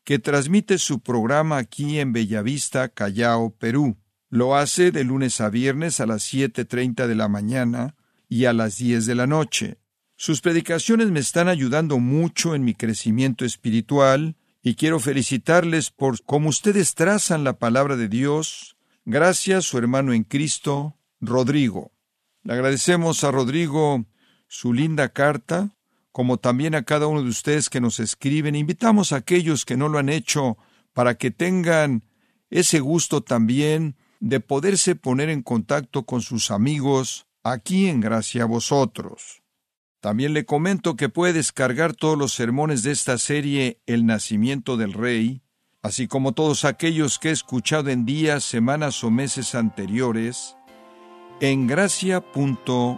que 0.08 0.20
transmite 0.20 0.78
su 0.78 1.02
programa 1.02 1.58
aquí 1.58 2.00
en 2.00 2.14
Bellavista, 2.14 2.88
Callao, 2.88 3.50
Perú. 3.50 3.98
Lo 4.30 4.56
hace 4.56 4.92
de 4.92 5.04
lunes 5.04 5.42
a 5.42 5.50
viernes 5.50 6.00
a 6.00 6.06
las 6.06 6.34
7.30 6.34 7.08
de 7.08 7.16
la 7.16 7.28
mañana 7.28 7.98
y 8.30 8.46
a 8.46 8.54
las 8.54 8.78
10 8.78 9.06
de 9.06 9.16
la 9.16 9.28
noche. 9.28 9.80
Sus 10.16 10.40
predicaciones 10.40 11.12
me 11.12 11.20
están 11.20 11.50
ayudando 11.50 12.00
mucho 12.00 12.56
en 12.56 12.64
mi 12.64 12.74
crecimiento 12.74 13.44
espiritual 13.44 14.38
y 14.64 14.76
quiero 14.76 15.02
felicitarles 15.02 15.92
por 15.92 16.24
cómo 16.24 16.48
ustedes 16.48 16.96
trazan 16.96 17.44
la 17.44 17.60
palabra 17.60 17.98
de 17.98 18.08
Dios. 18.08 18.78
Gracias, 19.04 19.66
su 19.66 19.78
hermano 19.78 20.14
en 20.14 20.24
Cristo, 20.24 20.96
Rodrigo. 21.20 21.92
Le 22.44 22.54
agradecemos 22.54 23.26
a 23.26 23.32
Rodrigo 23.32 24.06
su 24.48 24.72
linda 24.72 25.10
carta, 25.10 25.76
como 26.18 26.38
también 26.38 26.74
a 26.74 26.82
cada 26.82 27.06
uno 27.06 27.22
de 27.22 27.30
ustedes 27.30 27.70
que 27.70 27.80
nos 27.80 28.00
escriben. 28.00 28.56
Invitamos 28.56 29.12
a 29.12 29.18
aquellos 29.18 29.66
que 29.66 29.78
no 29.78 29.88
lo 29.88 30.00
han 30.00 30.10
hecho 30.10 30.58
para 30.94 31.14
que 31.14 31.30
tengan 31.30 32.06
ese 32.50 32.80
gusto 32.80 33.22
también 33.22 33.98
de 34.20 34.40
poderse 34.40 34.96
poner 34.96 35.30
en 35.30 35.44
contacto 35.44 36.08
con 36.08 36.22
sus 36.22 36.50
amigos 36.50 37.28
aquí 37.44 37.88
en 37.88 38.02
Gracia 38.02 38.42
a 38.42 38.46
vosotros. 38.48 39.44
También 40.00 40.34
le 40.34 40.44
comento 40.44 40.96
que 40.96 41.08
puede 41.08 41.34
descargar 41.34 41.94
todos 41.94 42.18
los 42.18 42.34
sermones 42.34 42.82
de 42.82 42.94
esta 42.94 43.20
serie 43.20 43.84
El 43.86 44.08
nacimiento 44.08 44.76
del 44.76 44.94
rey, 44.94 45.44
así 45.84 46.08
como 46.08 46.32
todos 46.32 46.66
aquellos 46.66 47.20
que 47.20 47.30
he 47.30 47.32
escuchado 47.32 47.92
en 47.92 48.06
días, 48.06 48.44
semanas 48.44 49.04
o 49.04 49.12
meses 49.12 49.54
anteriores, 49.54 50.56
en 51.42 51.68
gracia.org. 51.68 52.98